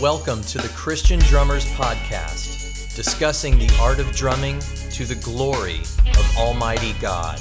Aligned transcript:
Welcome 0.00 0.42
to 0.42 0.58
the 0.58 0.68
Christian 0.76 1.18
Drummers 1.18 1.66
Podcast, 1.72 2.94
discussing 2.94 3.58
the 3.58 3.76
art 3.80 3.98
of 3.98 4.14
drumming 4.14 4.60
to 4.92 5.04
the 5.04 5.16
glory 5.16 5.80
of 5.80 6.36
Almighty 6.36 6.92
God. 7.00 7.40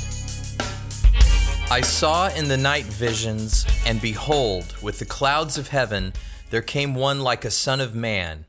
I 1.70 1.82
saw 1.82 2.30
in 2.30 2.48
the 2.48 2.58
night 2.58 2.86
visions, 2.86 3.64
and 3.86 4.02
behold, 4.02 4.76
with 4.82 4.98
the 4.98 5.06
clouds 5.06 5.60
of 5.60 5.68
heaven, 5.68 6.14
there 6.50 6.64
came 6.64 6.96
one 6.96 7.22
like 7.22 7.46
a 7.46 7.52
son 7.52 7.80
of 7.80 7.94
man. 7.94 8.46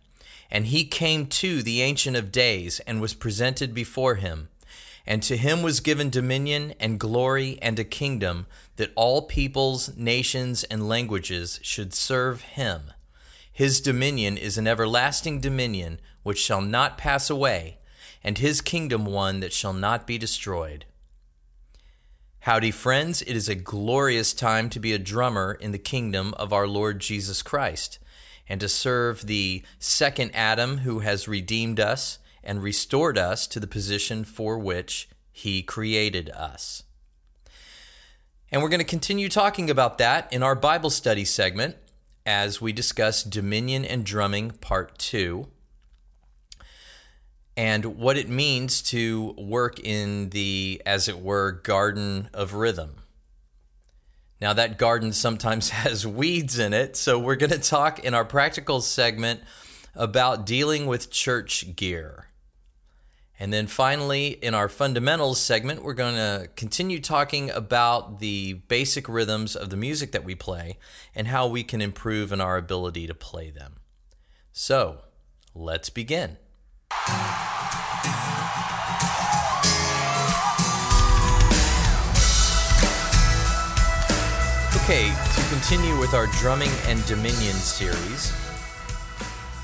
And 0.51 0.69
he 0.69 0.87
came 0.87 1.27
to 1.27 1.63
the 1.63 1.83
Ancient 1.83 2.17
of 2.17 2.33
Days, 2.33 2.81
and 2.87 3.03
was 3.03 3.13
presented 3.13 3.75
before 3.75 4.15
him. 4.15 4.49
And 5.07 5.23
to 5.25 5.37
him 5.37 5.61
was 5.61 5.81
given 5.81 6.09
dominion 6.09 6.73
and 6.81 6.99
glory 6.99 7.59
and 7.61 7.79
a 7.79 7.85
kingdom, 7.85 8.47
that 8.77 8.93
all 8.95 9.21
peoples, 9.21 9.95
nations, 9.99 10.65
and 10.65 10.89
languages 10.89 11.61
should 11.63 11.93
serve 11.93 12.41
him. 12.41 12.85
His 13.59 13.81
dominion 13.81 14.39
is 14.39 14.57
an 14.57 14.69
everlasting 14.69 15.41
dominion 15.41 15.99
which 16.23 16.39
shall 16.39 16.61
not 16.61 16.97
pass 16.97 17.29
away, 17.29 17.79
and 18.23 18.39
his 18.39 18.61
kingdom 18.61 19.05
one 19.05 19.41
that 19.41 19.53
shall 19.53 19.73
not 19.73 20.07
be 20.07 20.17
destroyed. 20.17 20.85
Howdy, 22.43 22.71
friends. 22.71 23.21
It 23.23 23.35
is 23.35 23.49
a 23.49 23.57
glorious 23.57 24.33
time 24.33 24.71
to 24.71 24.79
be 24.79 24.93
a 24.93 24.99
drummer 24.99 25.59
in 25.61 25.73
the 25.73 25.79
kingdom 25.79 26.35
of 26.35 26.53
our 26.53 26.69
Lord 26.69 27.01
Jesus 27.01 27.43
Christ 27.43 27.99
and 28.49 28.61
to 28.61 28.69
serve 28.69 29.27
the 29.27 29.65
second 29.81 30.31
Adam 30.35 30.79
who 30.79 31.01
has 31.01 31.27
redeemed 31.27 31.81
us 31.81 32.21
and 32.45 32.63
restored 32.63 33.19
us 33.19 33.49
to 33.49 33.59
the 33.59 33.67
position 33.67 34.23
for 34.23 34.57
which 34.57 35.09
he 35.33 35.65
created 35.65 36.31
us. 36.31 36.85
And 38.53 38.63
we're 38.63 38.69
going 38.69 38.79
to 38.79 38.85
continue 38.85 39.29
talking 39.29 39.69
about 39.69 39.99
that 39.99 40.33
in 40.33 40.45
our 40.45 40.55
Bible 40.55 40.91
study 40.91 41.25
segment 41.25 41.75
as 42.29 42.61
we 42.61 42.75
discuss 42.75 43.23
Dominion 43.23 43.87
and 43.87 44.05
Drumming 44.05 44.51
Part 44.51 44.99
2 44.99 45.49
and 47.57 47.97
what 47.97 48.19
it 48.19 48.29
means 48.29 48.83
to 48.83 49.35
work 49.39 49.81
in 49.81 50.29
the, 50.29 50.83
as 50.85 51.09
it 51.09 51.21
were, 51.21 51.53
garden 51.53 52.29
of 52.35 52.53
rhythm. 52.53 52.97
Now, 54.43 54.53
that 54.53 54.77
garden 54.77 55.15
sometimes 55.15 55.71
has 55.71 56.07
weeds 56.07 56.59
in 56.59 56.75
it, 56.75 56.97
so 56.97 57.19
we're 57.19 57.35
going 57.35 57.49
to 57.49 57.59
talk 57.59 58.05
in 58.05 58.13
our 58.13 58.27
practical 58.27 58.83
segment 58.83 59.41
about 59.95 60.45
dealing 60.45 60.85
with 60.85 61.11
church 61.11 61.77
gear. 61.77 62.28
And 63.41 63.53
then 63.53 63.69
finally, 63.69 64.31
in 64.31 64.53
our 64.55 64.69
fundamentals 64.69 65.41
segment, 65.41 65.85
we're 65.85 65.95
going 65.95 66.17
to 66.17 66.49
continue 66.57 67.01
talking 67.01 67.51
about 67.51 68.19
the 68.19 68.55
basic 68.55 69.09
rhythms 69.09 69.55
of 69.55 69.71
the 69.71 69.77
music 69.77 70.11
that 70.13 70.25
we 70.25 70.35
play 70.35 70.77
and 71.15 71.29
how 71.29 71.47
we 71.47 71.63
can 71.63 71.81
improve 71.81 72.33
in 72.33 72.41
our 72.41 72.57
ability 72.57 73.07
to 73.07 73.15
play 73.15 73.51
them. 73.51 73.77
So, 74.53 75.03
let's 75.55 75.89
begin. 75.89 76.37
Okay, 84.83 85.15
to 85.35 85.49
continue 85.51 85.97
with 86.01 86.15
our 86.15 86.27
Drumming 86.41 86.71
and 86.87 87.05
Dominion 87.07 87.55
series, 87.55 88.33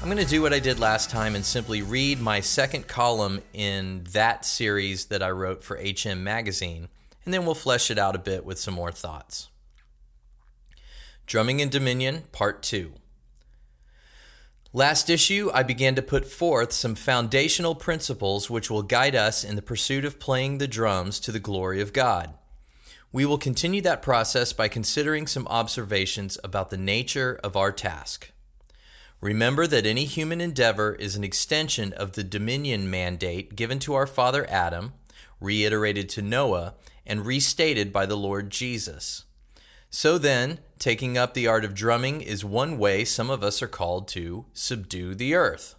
I'm 0.05 0.11
going 0.11 0.23
to 0.23 0.31
do 0.31 0.43
what 0.43 0.53
I 0.53 0.59
did 0.59 0.79
last 0.79 1.09
time 1.09 1.35
and 1.35 1.47
simply 1.47 1.81
read 1.81 2.21
my 2.21 2.41
second 2.41 2.87
column 2.87 3.41
in 3.55 4.05
that 4.13 4.45
series 4.45 5.07
that 5.07 5.23
I 5.23 5.31
wrote 5.31 5.65
for 5.65 5.79
HM 5.79 6.23
Magazine, 6.23 6.89
and 7.25 7.33
then 7.33 7.47
we'll 7.47 7.55
flesh 7.55 7.91
it 7.91 7.97
out 7.97 8.15
a 8.15 8.19
bit 8.19 8.45
with 8.45 8.59
some 8.59 8.75
more 8.75 8.93
thoughts. 8.93 9.49
Drumming 11.25 11.61
in 11.61 11.71
Dominion, 11.71 12.25
Part 12.33 12.63
2. 12.63 12.93
Last 14.75 15.09
issue, 15.09 15.51
I 15.55 15.63
began 15.63 15.95
to 15.95 16.03
put 16.03 16.27
forth 16.27 16.75
some 16.75 16.95
foundational 16.95 17.75
principles 17.75 18.51
which 18.51 18.71
will 18.71 18.83
guide 18.83 19.15
us 19.15 19.43
in 19.43 19.57
the 19.57 19.63
pursuit 19.63 20.05
of 20.05 20.21
playing 20.21 20.59
the 20.59 20.69
drums 20.69 21.19
to 21.21 21.33
the 21.33 21.41
glory 21.41 21.81
of 21.81 21.95
God. 21.95 22.35
We 23.11 23.25
will 23.25 23.39
continue 23.39 23.81
that 23.81 24.03
process 24.03 24.53
by 24.53 24.69
considering 24.69 25.27
some 25.27 25.47
observations 25.47 26.37
about 26.45 26.69
the 26.69 26.77
nature 26.77 27.41
of 27.43 27.57
our 27.57 27.73
task. 27.73 28.33
Remember 29.21 29.67
that 29.67 29.87
any 29.87 30.05
human 30.05 30.41
endeavor 30.41 30.95
is 30.95 31.17
an 31.17 31.25
extension 31.25 31.93
of 31.95 32.13
the 32.13 32.25
dominion 32.25 32.91
mandate 32.91 33.57
given 33.57 33.79
to 33.81 33.95
our 33.95 34.07
father 34.07 34.47
Adam, 34.51 34.93
reiterated 35.41 36.09
to 36.11 36.23
Noah, 36.23 36.75
and 37.07 37.27
restated 37.27 37.93
by 37.93 38.07
the 38.07 38.17
Lord 38.17 38.51
Jesus. 38.51 39.25
So 39.91 40.19
then, 40.19 40.59
taking 40.79 41.17
up 41.17 41.35
the 41.35 41.47
art 41.47 41.65
of 41.65 41.75
drumming 41.75 42.21
is 42.21 42.45
one 42.45 42.79
way 42.79 43.05
some 43.05 43.31
of 43.31 43.43
us 43.43 43.63
are 43.63 43.69
called 43.69 44.09
to 44.09 44.47
subdue 44.53 45.15
the 45.15 45.35
earth. 45.35 45.77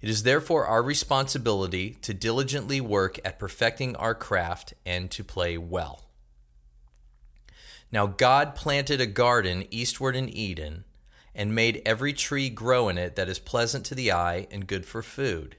It 0.00 0.08
is 0.08 0.22
therefore 0.22 0.66
our 0.66 0.82
responsibility 0.82 1.96
to 2.02 2.14
diligently 2.14 2.80
work 2.80 3.18
at 3.24 3.38
perfecting 3.38 3.96
our 3.96 4.14
craft 4.14 4.74
and 4.84 5.10
to 5.12 5.24
play 5.24 5.56
well. 5.56 6.04
Now, 7.90 8.06
God 8.06 8.54
planted 8.54 9.00
a 9.00 9.06
garden 9.06 9.66
eastward 9.70 10.14
in 10.14 10.28
Eden 10.28 10.84
and 11.38 11.54
made 11.54 11.80
every 11.86 12.12
tree 12.12 12.50
grow 12.50 12.88
in 12.88 12.98
it 12.98 13.14
that 13.14 13.28
is 13.28 13.38
pleasant 13.38 13.86
to 13.86 13.94
the 13.94 14.10
eye 14.10 14.48
and 14.50 14.66
good 14.66 14.84
for 14.84 15.02
food. 15.02 15.54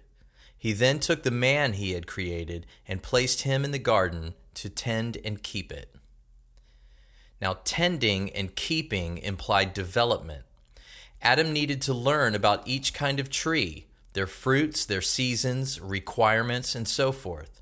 He 0.58 0.74
then 0.74 1.00
took 1.00 1.24
the 1.24 1.32
man 1.32 1.74
he 1.74 1.94
had 1.94 2.06
created 2.06 2.66
and 2.86 3.02
placed 3.02 3.44
him 3.44 3.64
in 3.64 3.72
the 3.72 3.80
garden 3.80 4.34
to 4.56 4.70
tend 4.70 5.18
and 5.24 5.42
keep 5.42 5.72
it. 5.72 5.96
Now, 7.42 7.60
tending 7.64 8.30
and 8.32 8.54
keeping 8.54 9.20
implied 9.20 9.74
development. 9.74 10.44
Adam 11.22 11.54
needed 11.54 11.82
to 11.84 11.94
learn 11.94 12.36
about 12.36 12.68
each 12.68 12.94
kind 12.94 13.18
of 13.18 13.30
tree, 13.30 13.88
their 14.12 14.28
fruits, 14.28 14.86
their 14.86 15.02
seasons, 15.02 15.80
requirements, 15.80 16.76
and 16.76 16.90
so 16.90 17.14
forth. 17.14 17.62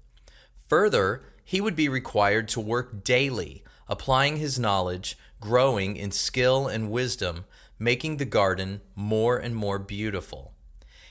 Further, 0.67 1.21
he 1.45 1.61
would 1.61 1.75
be 1.75 1.87
required 1.87 2.47
to 2.49 2.59
work 2.59 3.03
daily, 3.03 3.63
applying 3.87 4.37
his 4.37 4.57
knowledge, 4.57 5.19
growing 5.39 5.95
in 5.95 6.09
skill 6.09 6.67
and 6.67 6.89
wisdom 6.89 7.45
making 7.79 8.17
the 8.17 8.25
garden 8.25 8.81
more 8.95 9.37
and 9.37 9.55
more 9.55 9.79
beautiful. 9.79 10.53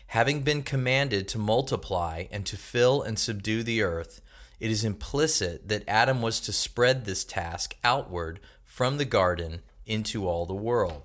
Having 0.09 0.43
been 0.43 0.63
commanded 0.63 1.27
to 1.29 1.39
multiply 1.39 2.25
and 2.31 2.47
to 2.47 2.57
fill 2.57 3.03
and 3.03 3.19
subdue 3.19 3.63
the 3.63 3.83
earth, 3.83 4.21
it 4.61 4.71
is 4.71 4.85
implicit 4.85 5.69
that 5.69 5.85
Adam 5.89 6.23
was 6.23 6.41
to 6.41 6.53
spread 6.53 7.05
this 7.05 7.25
task 7.25 7.77
outward 7.85 8.41
from 8.65 8.99
the 8.99 9.05
garden 9.05 9.63
into 9.85 10.27
all 10.27 10.47
the 10.47 10.55
world. 10.55 11.03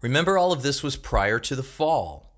Remember, 0.00 0.36
all 0.36 0.52
of 0.52 0.62
this 0.62 0.82
was 0.82 0.96
prior 0.96 1.38
to 1.38 1.56
the 1.56 1.62
fall. 1.62 2.34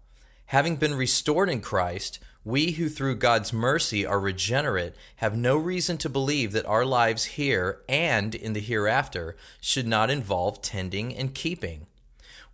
Having 0.47 0.77
been 0.77 0.95
restored 0.95 1.51
in 1.51 1.61
Christ, 1.61 2.21
we 2.47 2.71
who 2.71 2.89
through 2.89 3.17
God's 3.17 3.53
mercy 3.53 4.07
are 4.07 4.21
regenerate 4.21 4.95
have 5.17 5.37
no 5.37 5.57
reason 5.57 5.99
to 5.99 6.09
believe 6.09 6.53
that 6.53 6.65
our 6.65 6.84
lives 6.84 7.25
here 7.25 7.81
and 7.89 8.37
in 8.37 8.53
the 8.53 8.61
hereafter 8.61 9.37
should 9.61 9.84
not 9.84 10.11
involve 10.11 10.62
tending 10.62 11.12
and 11.12 11.34
keeping. 11.34 11.89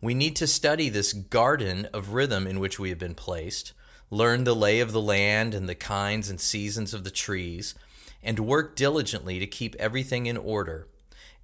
We 0.01 0.15
need 0.15 0.35
to 0.37 0.47
study 0.47 0.89
this 0.89 1.13
garden 1.13 1.89
of 1.93 2.15
rhythm 2.15 2.47
in 2.47 2.59
which 2.59 2.79
we 2.79 2.89
have 2.89 2.99
been 2.99 3.15
placed, 3.15 3.75
learn 4.09 4.45
the 4.45 4.57
lay 4.57 4.81
of 4.81 4.93
the 4.93 5.01
land 5.01 5.53
and 5.53 5.69
the 5.69 5.75
kinds 5.75 6.31
and 6.31 6.41
seasons 6.41 6.95
of 6.95 7.05
the 7.05 7.11
trees, 7.11 7.75
and 8.23 8.39
work 8.39 8.75
diligently 8.75 9.39
to 9.41 9.47
keep 9.47 9.77
everything 9.79 10.25
in 10.25 10.39
order, 10.39 10.89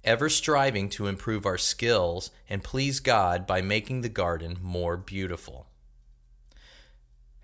ever 0.03 0.27
striving 0.27 0.89
to 0.89 1.05
improve 1.05 1.45
our 1.45 1.59
skills 1.59 2.31
and 2.49 2.63
please 2.63 2.99
God 2.99 3.45
by 3.45 3.61
making 3.61 4.01
the 4.01 4.09
garden 4.09 4.57
more 4.59 4.97
beautiful. 4.97 5.68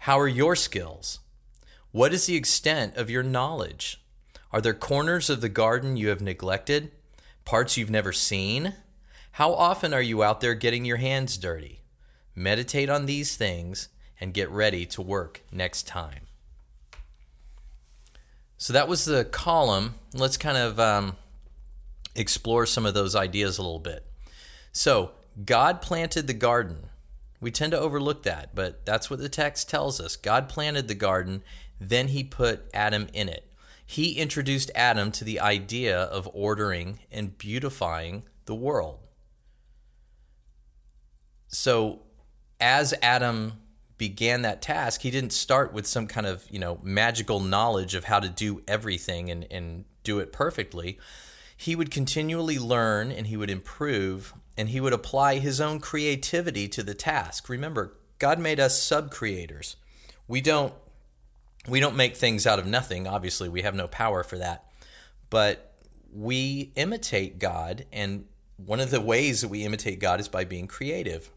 How 0.06 0.20
are 0.20 0.28
your 0.28 0.56
skills? 0.56 1.18
What 1.92 2.14
is 2.14 2.28
the 2.28 2.36
extent 2.36 2.96
of 2.96 3.10
your 3.10 3.24
knowledge? 3.24 4.04
Are 4.52 4.62
there 4.62 4.76
corners 4.76 5.32
of 5.32 5.42
the 5.42 5.50
garden 5.50 5.98
you 5.98 6.10
have 6.10 6.22
neglected? 6.22 6.92
Parts 7.44 7.76
you've 7.76 7.90
never 7.90 8.14
seen? 8.14 8.75
How 9.31 9.56
often 9.56 9.96
are 9.96 10.04
you 10.04 10.22
out 10.22 10.42
there 10.42 10.54
getting 10.54 10.86
your 10.86 10.98
hands 10.98 11.40
dirty? 11.40 11.81
Meditate 12.36 12.88
on 12.88 13.07
these 13.07 13.36
things 13.36 13.90
and 14.22 14.31
get 14.31 14.48
ready 14.52 14.86
to 14.86 15.02
work 15.02 15.42
next 15.52 15.88
time. 15.88 16.28
So 18.58 18.74
that 18.74 18.88
was 18.88 19.06
the 19.06 19.25
column. 19.25 19.96
Let's 20.13 20.38
kind 20.38 20.58
of 20.60 20.80
um, 20.80 21.16
explore 22.13 22.68
some 22.68 22.86
of 22.86 22.94
those 22.94 23.16
ideas 23.16 23.58
a 23.58 23.63
little 23.63 23.80
bit. 23.80 24.06
So, 24.72 25.13
God 25.44 25.81
planted 25.81 26.28
the 26.28 26.36
garden. 26.36 26.90
We 27.45 27.51
tend 27.51 27.74
to 27.74 27.80
overlook 27.80 28.24
that, 28.24 28.56
but 28.56 28.88
that's 28.88 29.12
what 29.12 29.19
the 29.19 29.30
text 29.30 29.69
tells 29.69 30.01
us. 30.01 30.15
God 30.15 30.50
planted 30.50 30.88
the 30.88 30.95
garden, 30.95 31.44
then 31.80 32.07
he 32.07 32.24
put 32.24 32.65
Adam 32.74 33.06
in 33.13 33.30
it. 33.30 33.47
He 33.86 34.13
introduced 34.13 34.71
Adam 34.74 35.12
to 35.12 35.24
the 35.24 35.39
idea 35.39 35.95
of 35.95 36.27
ordering 36.33 37.01
and 37.12 37.38
beautifying 37.38 38.24
the 38.45 38.56
world. 38.56 38.97
So, 41.47 42.01
as 42.59 42.95
Adam 43.03 43.62
began 44.00 44.41
that 44.41 44.63
task, 44.63 45.01
he 45.01 45.12
didn't 45.12 45.31
start 45.31 45.71
with 45.71 45.86
some 45.86 46.07
kind 46.07 46.25
of, 46.25 46.48
you 46.50 46.57
know, 46.57 46.80
magical 46.81 47.39
knowledge 47.39 47.94
of 47.94 48.06
how 48.06 48.19
to 48.19 48.27
do 48.27 48.63
everything 48.68 49.30
and, 49.30 49.45
and 49.51 49.86
do 50.03 50.18
it 50.18 50.33
perfectly. 50.33 50.98
He 51.56 51.75
would 51.75 51.91
continually 51.91 52.57
learn 52.57 53.12
and 53.12 53.27
he 53.27 53.38
would 53.38 53.51
improve 53.51 54.33
and 54.57 54.69
he 54.69 54.80
would 54.80 54.94
apply 54.94 55.40
his 55.40 55.60
own 55.60 55.80
creativity 55.80 56.68
to 56.69 56.84
the 56.84 56.94
task. 56.94 57.50
Remember, 57.50 57.98
God 58.19 58.40
made 58.40 58.60
us 58.60 58.81
sub-creators. 58.81 59.75
We 60.28 60.42
don't 60.42 60.74
we 61.68 61.80
don't 61.80 61.96
make 61.96 62.16
things 62.16 62.46
out 62.46 62.60
of 62.60 62.68
nothing. 62.68 63.07
Obviously, 63.07 63.50
we 63.50 63.63
have 63.63 63.74
no 63.74 63.88
power 63.88 64.24
for 64.24 64.38
that. 64.38 64.66
But 65.31 65.74
we 66.13 66.72
imitate 66.75 67.40
God 67.40 67.86
and 67.92 68.25
one 68.57 68.80
of 68.80 68.92
the 68.92 69.02
ways 69.02 69.42
that 69.42 69.48
we 69.50 69.66
imitate 69.66 70.00
God 70.00 70.19
is 70.19 70.30
by 70.30 70.46
being 70.46 70.68
creative. 70.68 71.31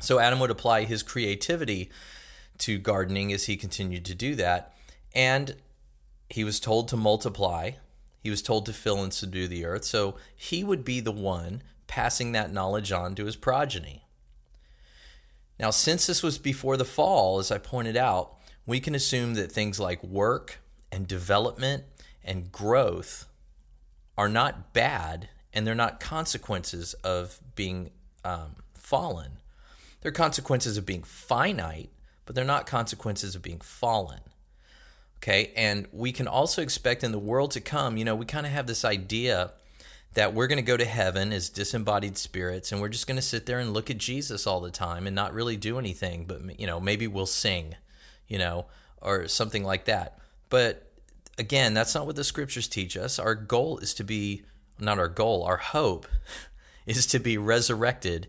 So 0.00 0.18
Adam 0.18 0.40
would 0.40 0.50
apply 0.50 0.84
his 0.84 1.02
creativity 1.02 1.90
to 2.58 2.78
gardening 2.78 3.32
as 3.32 3.44
he 3.44 3.56
continued 3.56 4.04
to 4.06 4.14
do 4.14 4.34
that. 4.36 4.74
And 5.14 5.56
he 6.28 6.42
was 6.42 6.58
told 6.58 6.88
to 6.88 6.96
multiply, 6.96 7.72
he 8.20 8.30
was 8.30 8.42
told 8.42 8.66
to 8.66 8.72
fill 8.72 9.02
and 9.02 9.12
subdue 9.12 9.46
the 9.46 9.64
earth. 9.64 9.84
So 9.84 10.16
he 10.34 10.64
would 10.64 10.84
be 10.84 11.00
the 11.00 11.12
one 11.12 11.62
passing 11.88 12.30
that 12.32 12.52
knowledge 12.52 12.92
on 12.92 13.16
to 13.16 13.24
his 13.24 13.34
progeny. 13.34 14.04
Now, 15.58 15.70
since 15.70 16.06
this 16.06 16.22
was 16.22 16.38
before 16.38 16.76
the 16.76 16.84
fall, 16.84 17.40
as 17.40 17.50
I 17.50 17.58
pointed 17.58 17.96
out, 17.96 18.34
we 18.64 18.78
can 18.78 18.94
assume 18.94 19.34
that 19.34 19.50
things 19.50 19.80
like 19.80 20.04
work 20.04 20.60
and 20.92 21.08
development 21.08 21.84
and 22.22 22.52
growth 22.52 23.26
are 24.16 24.28
not 24.28 24.72
bad 24.72 25.28
and 25.52 25.66
they're 25.66 25.74
not 25.74 25.98
consequences 25.98 26.94
of 27.02 27.40
being 27.56 27.90
um, 28.24 28.56
fallen. 28.74 29.38
They're 30.00 30.12
consequences 30.12 30.76
of 30.76 30.86
being 30.86 31.02
finite, 31.02 31.90
but 32.24 32.36
they're 32.36 32.44
not 32.44 32.66
consequences 32.66 33.34
of 33.34 33.42
being 33.42 33.60
fallen. 33.60 34.20
Okay, 35.16 35.50
and 35.56 35.88
we 35.90 36.12
can 36.12 36.28
also 36.28 36.62
expect 36.62 37.02
in 37.02 37.10
the 37.10 37.18
world 37.18 37.50
to 37.52 37.60
come, 37.60 37.96
you 37.96 38.04
know, 38.04 38.14
we 38.14 38.24
kind 38.24 38.46
of 38.46 38.52
have 38.52 38.68
this 38.68 38.84
idea 38.84 39.52
that 40.14 40.34
we're 40.34 40.46
going 40.46 40.56
to 40.56 40.62
go 40.62 40.76
to 40.76 40.84
heaven 40.84 41.32
as 41.32 41.48
disembodied 41.48 42.16
spirits 42.16 42.72
and 42.72 42.80
we're 42.80 42.88
just 42.88 43.06
going 43.06 43.16
to 43.16 43.22
sit 43.22 43.46
there 43.46 43.58
and 43.58 43.72
look 43.72 43.90
at 43.90 43.98
Jesus 43.98 44.46
all 44.46 44.60
the 44.60 44.70
time 44.70 45.06
and 45.06 45.14
not 45.14 45.34
really 45.34 45.56
do 45.56 45.78
anything, 45.78 46.24
but, 46.24 46.58
you 46.58 46.66
know, 46.66 46.80
maybe 46.80 47.06
we'll 47.06 47.26
sing, 47.26 47.76
you 48.26 48.38
know, 48.38 48.66
or 49.00 49.28
something 49.28 49.64
like 49.64 49.84
that. 49.84 50.18
But 50.48 50.90
again, 51.38 51.74
that's 51.74 51.94
not 51.94 52.06
what 52.06 52.16
the 52.16 52.24
scriptures 52.24 52.68
teach 52.68 52.96
us. 52.96 53.18
Our 53.18 53.34
goal 53.34 53.78
is 53.78 53.94
to 53.94 54.04
be, 54.04 54.44
not 54.78 54.98
our 54.98 55.08
goal, 55.08 55.44
our 55.44 55.58
hope 55.58 56.06
is 56.86 57.06
to 57.06 57.18
be 57.18 57.38
resurrected 57.38 58.28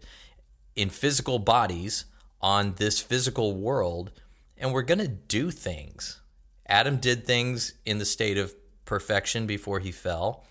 in 0.75 0.89
physical 0.89 1.39
bodies 1.39 2.05
on 2.41 2.75
this 2.75 2.99
physical 2.99 3.55
world, 3.55 4.11
and 4.57 4.73
we're 4.73 4.81
going 4.81 4.99
to 4.99 5.07
do 5.07 5.51
things. 5.51 6.21
Adam 6.67 6.97
did 6.97 7.25
things 7.25 7.73
in 7.85 7.97
the 7.97 8.05
state 8.05 8.37
of 8.37 8.53
perfection 8.85 9.45
before 9.45 9.79
he 9.79 9.91
fell. 9.91 10.45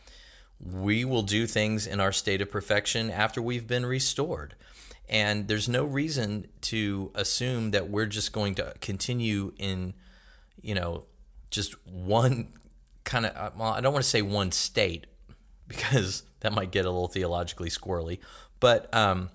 We 0.60 1.05
will 1.05 1.22
do 1.22 1.46
things 1.46 1.87
in 1.87 2.00
our 2.00 2.12
state 2.12 2.40
of 2.40 2.50
perfection 2.50 3.10
after 3.10 3.40
we've 3.40 3.66
been 3.66 3.87
restored. 3.87 4.55
And 5.08 5.49
there's 5.49 5.69
no 5.69 5.84
reason 5.84 6.49
to 6.62 7.10
assume 7.14 7.70
that 7.70 7.88
we're 7.88 8.06
just 8.06 8.32
going 8.32 8.55
to 8.56 8.75
continue 8.81 9.52
in, 9.56 9.94
you 10.60 10.75
know, 10.75 11.05
just 11.50 11.75
one 11.87 12.52
kind 13.05 13.25
of, 13.25 13.58
well, 13.58 13.72
I 13.72 13.81
don't 13.81 13.93
want 13.93 14.05
to 14.05 14.10
say 14.10 14.20
one 14.20 14.52
state 14.52 15.06
because 15.69 16.25
that 16.40 16.52
might 16.52 16.70
get 16.70 16.84
a 16.84 16.90
little 16.90 17.08
theologically 17.08 17.70
squirrely, 17.70 18.19
but 18.60 18.93
um, 18.94 19.31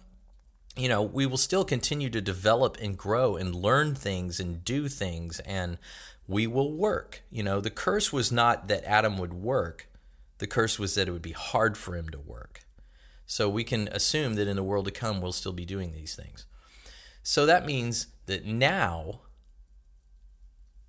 you 0.75 0.90
know, 0.90 1.02
we 1.02 1.25
will 1.25 1.38
still 1.38 1.64
continue 1.64 2.10
to 2.10 2.22
develop 2.22 2.78
and 2.81 2.98
grow 2.98 3.36
and 3.36 3.54
learn 3.54 3.96
things 3.96 4.40
and 4.40 4.64
do 4.64 4.88
things 4.88 5.40
and 5.42 5.78
we 6.28 6.48
will 6.48 6.72
work. 6.72 7.22
You 7.30 7.44
know, 7.44 7.60
the 7.62 7.70
curse 7.70 8.14
was 8.14 8.31
not 8.31 8.68
that 8.68 8.84
Adam 8.86 9.18
would 9.18 9.34
work, 9.34 9.88
the 10.38 10.48
curse 10.48 10.80
was 10.80 10.96
that 10.96 11.08
it 11.08 11.12
would 11.12 11.22
be 11.22 11.32
hard 11.32 11.78
for 11.78 11.96
him 11.96 12.10
to 12.10 12.20
work. 12.20 12.62
So 13.26 13.50
we 13.50 13.64
can 13.64 13.88
assume 13.90 14.36
that 14.36 14.48
in 14.48 14.56
the 14.56 14.64
world 14.64 14.86
to 14.86 14.92
come, 14.92 15.22
we'll 15.22 15.32
still 15.32 15.54
be 15.54 15.66
doing 15.66 15.92
these 15.92 16.16
things. 16.16 16.46
So 17.24 17.46
that 17.46 17.66
means 17.66 18.08
that 18.26 18.46
now, 18.46 19.22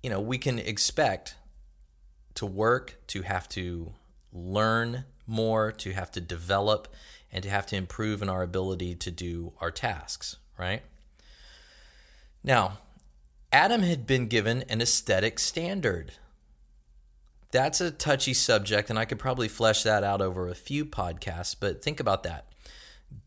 you 0.03 0.09
know, 0.09 0.19
we 0.19 0.37
can 0.37 0.59
expect 0.59 1.35
to 2.35 2.45
work, 2.45 2.99
to 3.07 3.21
have 3.21 3.47
to 3.49 3.93
learn 4.33 5.05
more, 5.25 5.71
to 5.71 5.93
have 5.93 6.11
to 6.11 6.21
develop, 6.21 6.87
and 7.31 7.41
to 7.43 7.49
have 7.49 7.65
to 7.67 7.75
improve 7.75 8.21
in 8.21 8.29
our 8.29 8.43
ability 8.43 8.95
to 8.95 9.11
do 9.11 9.53
our 9.61 9.71
tasks, 9.71 10.37
right? 10.57 10.83
Now, 12.43 12.79
Adam 13.51 13.81
had 13.81 14.05
been 14.05 14.27
given 14.27 14.63
an 14.69 14.81
aesthetic 14.81 15.39
standard. 15.39 16.11
That's 17.51 17.79
a 17.79 17.91
touchy 17.91 18.33
subject, 18.33 18.89
and 18.89 18.99
I 18.99 19.05
could 19.05 19.19
probably 19.19 19.47
flesh 19.47 19.83
that 19.83 20.03
out 20.03 20.21
over 20.21 20.47
a 20.47 20.55
few 20.55 20.85
podcasts, 20.85 21.55
but 21.57 21.81
think 21.81 21.99
about 21.99 22.23
that. 22.23 22.47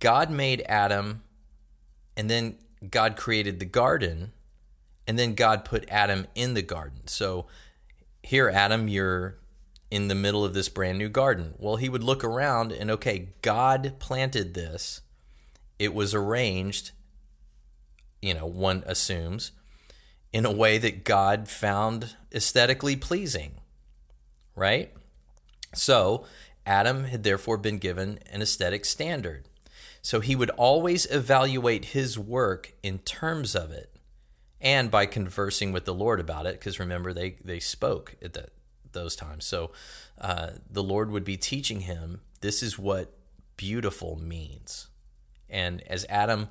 God 0.01 0.31
made 0.31 0.63
Adam, 0.69 1.23
and 2.17 2.29
then 2.29 2.57
God 2.91 3.17
created 3.17 3.59
the 3.59 3.65
garden, 3.65 4.33
and 5.07 5.19
then 5.19 5.35
God 5.35 5.65
put 5.65 5.89
Adam 5.89 6.27
in 6.35 6.55
the 6.55 6.63
garden. 6.63 7.07
So 7.07 7.47
here, 8.23 8.51
Adam, 8.51 8.89
you're 8.89 9.39
in 9.91 10.09
the 10.09 10.15
middle 10.15 10.45
of 10.45 10.53
this 10.53 10.69
brand 10.69 10.99
new 10.99 11.09
garden. 11.09 11.55
Well, 11.57 11.77
he 11.77 11.89
would 11.89 12.05
look 12.05 12.23
around 12.23 12.73
and, 12.73 12.91
okay, 12.91 13.31
God 13.41 13.95
planted 13.99 14.53
this. 14.53 15.01
It 15.79 15.95
was 15.95 16.15
arranged, 16.15 16.91
you 18.21 18.35
know, 18.35 18.45
one 18.45 18.85
assumes, 18.87 19.53
in 20.31 20.45
a 20.45 20.53
way 20.53 20.77
that 20.77 21.05
God 21.05 21.49
found 21.49 22.17
aesthetically 22.35 22.97
pleasing, 22.97 23.53
right? 24.59 24.93
So, 25.75 26.25
Adam 26.67 27.05
had 27.05 27.23
therefore 27.23 27.57
been 27.57 27.79
given 27.79 28.19
an 28.31 28.43
aesthetic 28.43 28.85
standard. 28.85 29.45
So, 30.03 30.21
he 30.21 30.37
would 30.37 30.51
always 30.51 31.07
evaluate 31.11 31.87
his 31.87 32.19
work 32.19 32.75
in 32.83 32.99
terms 32.99 33.55
of 33.55 33.71
it 33.71 33.95
and 34.61 34.91
by 34.91 35.07
conversing 35.07 35.73
with 35.73 35.85
the 35.85 35.95
Lord 35.95 36.21
about 36.21 36.47
it, 36.47 36.59
because 36.59 36.81
remember, 36.81 37.13
they, 37.13 37.37
they 37.45 37.61
spoke 37.61 38.17
at 38.21 38.33
that 38.33 38.51
those 38.93 39.17
times. 39.17 39.45
So 39.45 39.71
uh, 40.21 40.51
the 40.71 40.83
Lord 40.83 41.11
would 41.11 41.25
be 41.25 41.37
teaching 41.37 41.81
him 41.81 42.21
this 42.41 42.63
is 42.63 42.79
what 42.79 43.13
beautiful 43.57 44.17
means. 44.17 44.89
And 45.49 45.83
as 45.87 46.05
Adam 46.09 46.49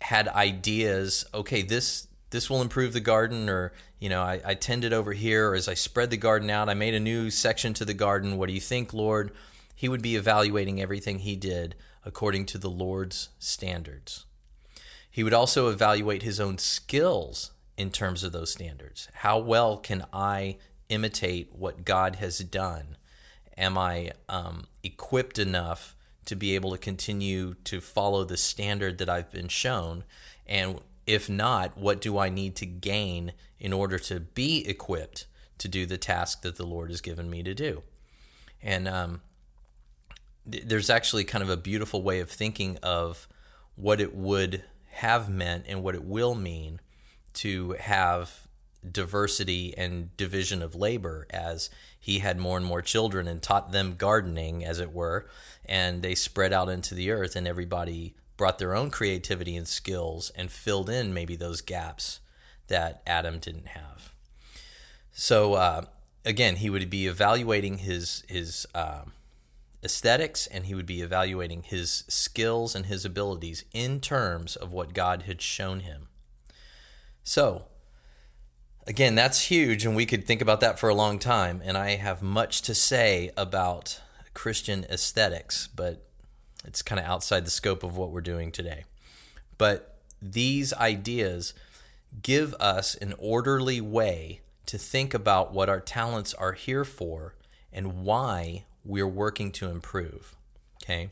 had 0.00 0.28
ideas, 0.28 1.24
okay, 1.34 1.62
this 1.62 2.06
this 2.30 2.48
will 2.48 2.62
improve 2.62 2.92
the 2.92 3.00
garden, 3.00 3.48
or 3.48 3.72
you 4.00 4.08
know, 4.08 4.22
I, 4.22 4.40
I 4.44 4.54
tended 4.54 4.92
over 4.92 5.12
here, 5.12 5.50
or 5.50 5.54
as 5.54 5.68
I 5.68 5.74
spread 5.74 6.10
the 6.10 6.16
garden 6.16 6.48
out, 6.50 6.70
I 6.70 6.74
made 6.74 6.94
a 6.94 7.00
new 7.00 7.30
section 7.30 7.74
to 7.74 7.84
the 7.84 7.94
garden. 7.94 8.38
What 8.38 8.48
do 8.48 8.54
you 8.54 8.60
think, 8.60 8.92
Lord? 8.94 9.30
He 9.74 9.88
would 9.88 10.02
be 10.02 10.16
evaluating 10.16 10.80
everything 10.80 11.20
he 11.20 11.36
did 11.36 11.74
according 12.04 12.46
to 12.46 12.58
the 12.58 12.70
Lord's 12.70 13.28
standards. 13.38 14.24
He 15.10 15.22
would 15.22 15.34
also 15.34 15.68
evaluate 15.68 16.22
his 16.22 16.40
own 16.40 16.56
skills 16.56 17.50
in 17.76 17.90
terms 17.90 18.24
of 18.24 18.32
those 18.32 18.50
standards. 18.50 19.08
How 19.12 19.38
well 19.38 19.76
can 19.76 20.04
I 20.12 20.56
imitate 20.88 21.54
what 21.54 21.84
God 21.84 22.16
has 22.16 22.38
done? 22.38 22.96
Am 23.56 23.76
I 23.76 24.12
um, 24.28 24.66
equipped 24.82 25.38
enough 25.38 25.94
to 26.24 26.36
be 26.36 26.54
able 26.54 26.72
to 26.72 26.78
continue 26.78 27.54
to 27.64 27.80
follow 27.80 28.24
the 28.24 28.36
standard 28.36 28.98
that 28.98 29.10
I've 29.10 29.30
been 29.30 29.48
shown? 29.48 30.04
And 30.46 30.80
if 31.06 31.28
not, 31.28 31.76
what 31.76 32.00
do 32.00 32.18
I 32.18 32.28
need 32.28 32.56
to 32.56 32.66
gain 32.66 33.32
in 33.60 33.72
order 33.72 33.98
to 33.98 34.18
be 34.18 34.66
equipped 34.66 35.26
to 35.58 35.68
do 35.68 35.86
the 35.86 35.98
task 35.98 36.42
that 36.42 36.56
the 36.56 36.66
Lord 36.66 36.90
has 36.90 37.00
given 37.00 37.30
me 37.30 37.42
to 37.42 37.54
do? 37.54 37.82
And 38.62 38.88
um, 38.88 39.20
th- 40.50 40.64
there's 40.66 40.90
actually 40.90 41.24
kind 41.24 41.42
of 41.42 41.50
a 41.50 41.56
beautiful 41.56 42.02
way 42.02 42.20
of 42.20 42.30
thinking 42.30 42.78
of 42.82 43.28
what 43.76 44.00
it 44.00 44.14
would 44.14 44.64
have 44.92 45.28
meant 45.28 45.66
and 45.68 45.82
what 45.82 45.94
it 45.94 46.04
will 46.04 46.34
mean 46.34 46.80
to 47.32 47.72
have 47.78 48.48
diversity 48.88 49.76
and 49.76 50.16
division 50.16 50.62
of 50.62 50.74
labor 50.74 51.26
as 51.30 51.70
he 51.98 52.20
had 52.20 52.38
more 52.38 52.56
and 52.56 52.66
more 52.66 52.80
children 52.80 53.28
and 53.28 53.42
taught 53.42 53.72
them 53.72 53.94
gardening, 53.96 54.64
as 54.64 54.80
it 54.80 54.92
were, 54.92 55.28
and 55.66 56.02
they 56.02 56.14
spread 56.14 56.52
out 56.52 56.68
into 56.70 56.94
the 56.94 57.10
earth, 57.10 57.36
and 57.36 57.46
everybody 57.46 58.14
brought 58.38 58.58
their 58.58 58.74
own 58.74 58.90
creativity 58.90 59.54
and 59.54 59.68
skills 59.68 60.30
and 60.34 60.50
filled 60.50 60.88
in 60.88 61.12
maybe 61.12 61.36
those 61.36 61.60
gaps 61.60 62.20
that 62.70 63.02
Adam 63.06 63.38
didn't 63.38 63.68
have. 63.68 64.14
So 65.12 65.54
uh, 65.54 65.82
again, 66.24 66.56
he 66.56 66.70
would 66.70 66.88
be 66.88 67.06
evaluating 67.06 67.78
his 67.78 68.24
his 68.26 68.66
uh, 68.74 69.02
aesthetics, 69.84 70.46
and 70.46 70.64
he 70.64 70.74
would 70.74 70.86
be 70.86 71.02
evaluating 71.02 71.62
his 71.62 72.04
skills 72.08 72.74
and 72.74 72.86
his 72.86 73.04
abilities 73.04 73.64
in 73.72 74.00
terms 74.00 74.56
of 74.56 74.72
what 74.72 74.94
God 74.94 75.22
had 75.22 75.42
shown 75.42 75.80
him. 75.80 76.08
So 77.22 77.66
Again, 78.86 79.14
that's 79.14 79.42
huge, 79.42 79.84
and 79.84 79.94
we 79.94 80.06
could 80.06 80.26
think 80.26 80.40
about 80.40 80.60
that 80.62 80.78
for 80.78 80.88
a 80.88 80.94
long 80.94 81.20
time. 81.20 81.60
And 81.64 81.76
I 81.76 81.96
have 81.96 82.22
much 82.22 82.62
to 82.62 82.74
say 82.74 83.30
about 83.36 84.00
Christian 84.34 84.84
aesthetics, 84.90 85.68
but 85.68 86.08
it's 86.64 86.82
kind 86.82 86.98
of 86.98 87.06
outside 87.06 87.46
the 87.46 87.50
scope 87.50 87.84
of 87.84 87.96
what 87.96 88.10
we're 88.10 88.20
doing 88.20 88.50
today. 88.50 88.84
But 89.58 89.98
these 90.20 90.72
ideas 90.72 91.54
give 92.22 92.54
us 92.54 92.94
an 92.96 93.14
orderly 93.18 93.80
way 93.80 94.40
to 94.66 94.78
think 94.78 95.14
about 95.14 95.52
what 95.52 95.68
our 95.68 95.80
talents 95.80 96.34
are 96.34 96.52
here 96.52 96.84
for 96.84 97.34
and 97.72 98.04
why 98.04 98.64
we're 98.84 99.06
working 99.06 99.52
to 99.52 99.68
improve. 99.68 100.36
Okay? 100.82 101.10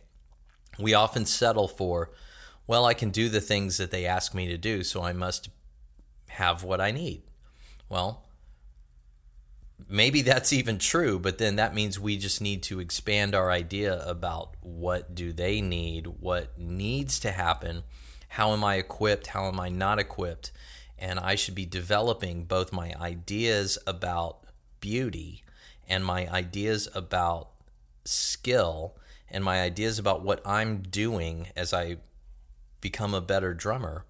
We 0.79 0.95
often 0.95 1.27
settle 1.27 1.69
for, 1.69 2.11
well, 2.67 2.85
I 2.85 2.95
can 2.95 3.11
do 3.11 3.29
the 3.29 3.41
things 3.41 3.77
that 3.79 3.91
they 3.91 4.07
ask 4.07 4.35
me 4.35 4.47
to 4.49 4.57
do, 4.57 4.85
so 4.85 5.03
I 5.03 5.13
must 5.13 5.49
have 6.29 6.63
what 6.63 6.81
I 6.81 6.91
need. 6.91 7.23
Well, 7.89 8.25
maybe 9.89 10.23
that's 10.23 10.53
even 10.53 10.79
true, 10.79 11.19
but 11.19 11.39
then 11.39 11.57
that 11.57 11.75
means 11.75 11.99
we 11.99 12.17
just 12.17 12.41
need 12.41 12.63
to 12.65 12.81
expand 12.81 13.35
our 13.35 13.51
idea 13.51 14.03
about 14.07 14.55
what 14.61 15.15
do 15.15 15.33
they 15.33 15.61
need, 15.61 16.07
what 16.07 16.59
needs 16.59 17.19
to 17.21 17.33
happen, 17.33 17.83
how 18.29 18.53
am 18.53 18.63
I 18.63 18.77
equipped, 18.77 19.29
how 19.29 19.47
am 19.47 19.59
I 19.59 19.69
not 19.69 19.99
equipped, 19.99 20.53
and 20.99 21.19
I 21.19 21.35
should 21.35 21.55
be 21.55 21.67
developing 21.67 22.45
both 22.45 22.73
my 22.73 22.95
ideas 23.01 23.79
about 23.87 24.39
beauty 24.81 25.45
and 25.89 26.05
my 26.05 26.29
ideas 26.29 26.89
about 26.95 27.51
skill 28.05 28.97
and 29.31 29.45
my 29.45 29.61
ideas 29.61 29.99
about 29.99 30.23
what 30.23 30.47
I'm 30.47 30.79
doing 30.79 31.49
as 31.57 31.73
I 31.73 31.97
become 32.81 33.15
a 33.15 33.21
better 33.21 33.55
drummer 33.55 34.05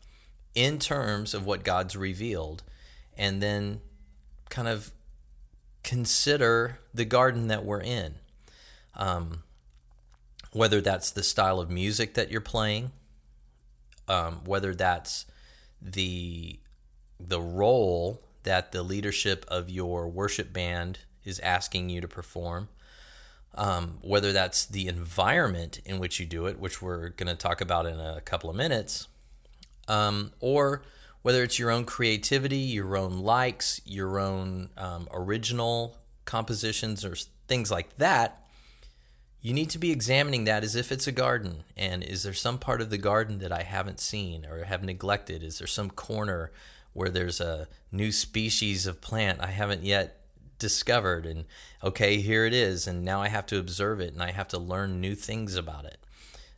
in 0.54 0.78
terms 0.78 1.34
of 1.34 1.46
what 1.46 1.64
God's 1.64 1.96
revealed 1.96 2.62
and 3.16 3.42
then 3.42 3.80
kind 4.48 4.68
of 4.68 4.92
consider 5.82 6.78
the 6.94 7.04
garden 7.04 7.48
that 7.48 7.64
we're 7.64 7.80
in. 7.80 8.16
Um, 8.96 9.42
whether 10.52 10.80
that's 10.80 11.10
the 11.10 11.22
style 11.22 11.60
of 11.60 11.70
music 11.70 12.14
that 12.14 12.30
you're 12.30 12.40
playing, 12.40 12.90
um, 14.08 14.40
whether 14.44 14.74
that's 14.74 15.26
the 15.80 16.58
the 17.20 17.40
role 17.40 18.22
that 18.44 18.72
the 18.72 18.82
leadership 18.82 19.44
of 19.48 19.68
your 19.68 20.08
worship 20.08 20.52
band 20.52 21.00
is 21.24 21.38
asking 21.40 21.90
you 21.90 22.00
to 22.00 22.08
perform, 22.08 22.68
um, 23.54 23.98
whether 24.00 24.32
that's 24.32 24.64
the 24.64 24.88
environment 24.88 25.80
in 25.84 25.98
which 25.98 26.20
you 26.20 26.26
do 26.26 26.46
it, 26.46 26.58
which 26.58 26.80
we're 26.80 27.10
going 27.10 27.28
to 27.28 27.34
talk 27.34 27.60
about 27.60 27.86
in 27.86 28.00
a 28.00 28.20
couple 28.20 28.48
of 28.48 28.56
minutes, 28.56 29.08
um, 29.88 30.32
or 30.40 30.82
whether 31.22 31.42
it's 31.42 31.58
your 31.58 31.70
own 31.70 31.84
creativity, 31.84 32.56
your 32.56 32.96
own 32.96 33.18
likes, 33.18 33.80
your 33.84 34.18
own 34.18 34.70
um, 34.76 35.08
original 35.12 35.96
compositions, 36.24 37.04
or 37.04 37.16
things 37.48 37.70
like 37.70 37.96
that, 37.96 38.44
you 39.40 39.52
need 39.52 39.70
to 39.70 39.78
be 39.78 39.90
examining 39.90 40.44
that 40.44 40.64
as 40.64 40.74
if 40.74 40.90
it's 40.90 41.06
a 41.06 41.12
garden. 41.12 41.64
And 41.76 42.02
is 42.02 42.22
there 42.22 42.32
some 42.32 42.58
part 42.58 42.80
of 42.80 42.90
the 42.90 42.98
garden 42.98 43.38
that 43.38 43.52
I 43.52 43.62
haven't 43.62 44.00
seen 44.00 44.46
or 44.46 44.64
have 44.64 44.82
neglected? 44.82 45.42
Is 45.42 45.58
there 45.58 45.66
some 45.66 45.90
corner 45.90 46.52
where 46.92 47.10
there's 47.10 47.40
a 47.40 47.68
new 47.92 48.12
species 48.12 48.86
of 48.86 49.00
plant 49.00 49.40
I 49.40 49.48
haven't 49.48 49.84
yet 49.84 50.20
discovered? 50.58 51.26
And 51.26 51.44
okay, 51.82 52.18
here 52.18 52.44
it 52.44 52.54
is. 52.54 52.86
And 52.86 53.04
now 53.04 53.22
I 53.22 53.28
have 53.28 53.46
to 53.46 53.58
observe 53.58 54.00
it 54.00 54.12
and 54.12 54.22
I 54.22 54.32
have 54.32 54.48
to 54.48 54.58
learn 54.58 55.00
new 55.00 55.14
things 55.14 55.54
about 55.54 55.84
it. 55.84 55.98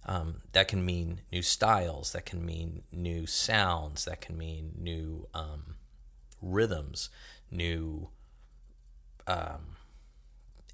Um, 0.07 0.43
that 0.53 0.67
can 0.67 0.85
mean 0.85 1.21
new 1.31 1.43
styles, 1.43 2.13
that 2.13 2.25
can 2.25 2.45
mean 2.45 2.83
new 2.91 3.27
sounds, 3.27 4.07
that 4.07 4.23
can 4.23 4.37
mean 4.37 4.73
new 4.79 5.29
um, 5.35 5.77
rhythms, 6.41 7.11
new 7.51 8.09
um, 9.27 9.77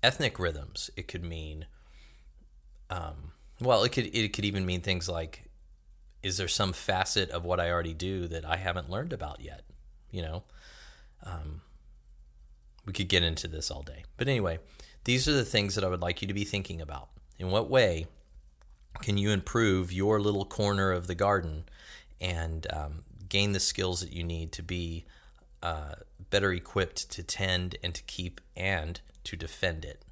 ethnic 0.03 0.39
rhythms. 0.39 0.91
It 0.97 1.09
could 1.09 1.25
mean, 1.25 1.67
um, 2.89 3.33
well, 3.61 3.83
it 3.83 3.91
could 3.91 4.15
it 4.15 4.33
could 4.33 4.45
even 4.45 4.65
mean 4.65 4.81
things 4.81 5.09
like, 5.09 5.46
is 6.27 6.39
there 6.39 6.49
some 6.49 6.73
facet 6.73 7.31
of 7.31 7.45
what 7.45 7.61
I 7.61 7.71
already 7.71 7.95
do 7.95 8.27
that 8.27 8.45
I 8.45 8.57
haven't 8.57 8.91
learned 8.91 9.13
about 9.13 9.41
yet? 9.41 9.63
You 10.11 10.23
know, 10.23 10.43
um, 11.23 11.61
we 12.85 12.93
could 12.93 13.09
get 13.09 13.23
into 13.23 13.47
this 13.47 13.71
all 13.71 13.83
day, 13.83 14.03
but 14.17 14.27
anyway, 14.27 14.59
these 15.05 15.29
are 15.29 15.33
the 15.33 15.45
things 15.45 15.77
that 15.77 15.85
I 15.85 15.89
would 15.89 16.03
like 16.03 16.21
you 16.23 16.29
to 16.29 16.35
be 16.35 16.45
thinking 16.45 16.81
about. 16.81 17.11
In 17.39 17.51
what 17.53 17.71
way 17.71 18.09
can 19.03 19.19
you 19.19 19.31
improve 19.31 19.93
your 19.93 20.21
little 20.21 20.45
corner 20.45 20.91
of 20.91 21.07
the 21.07 21.15
garden 21.15 21.65
and 22.21 22.67
um, 22.73 23.05
gain 23.29 23.53
the 23.53 23.61
skills 23.61 24.01
that 24.01 24.13
you 24.13 24.25
need 24.25 24.51
to 24.53 24.65
be 24.65 25.05
uh, 25.63 25.95
better 26.31 26.53
equipped 26.53 27.09
to 27.13 27.23
tend 27.23 27.77
and 27.85 27.95
to 27.95 28.03
keep 28.03 28.41
and 28.57 29.01
to 29.23 29.37
defend 29.37 29.85
it? 29.85 30.05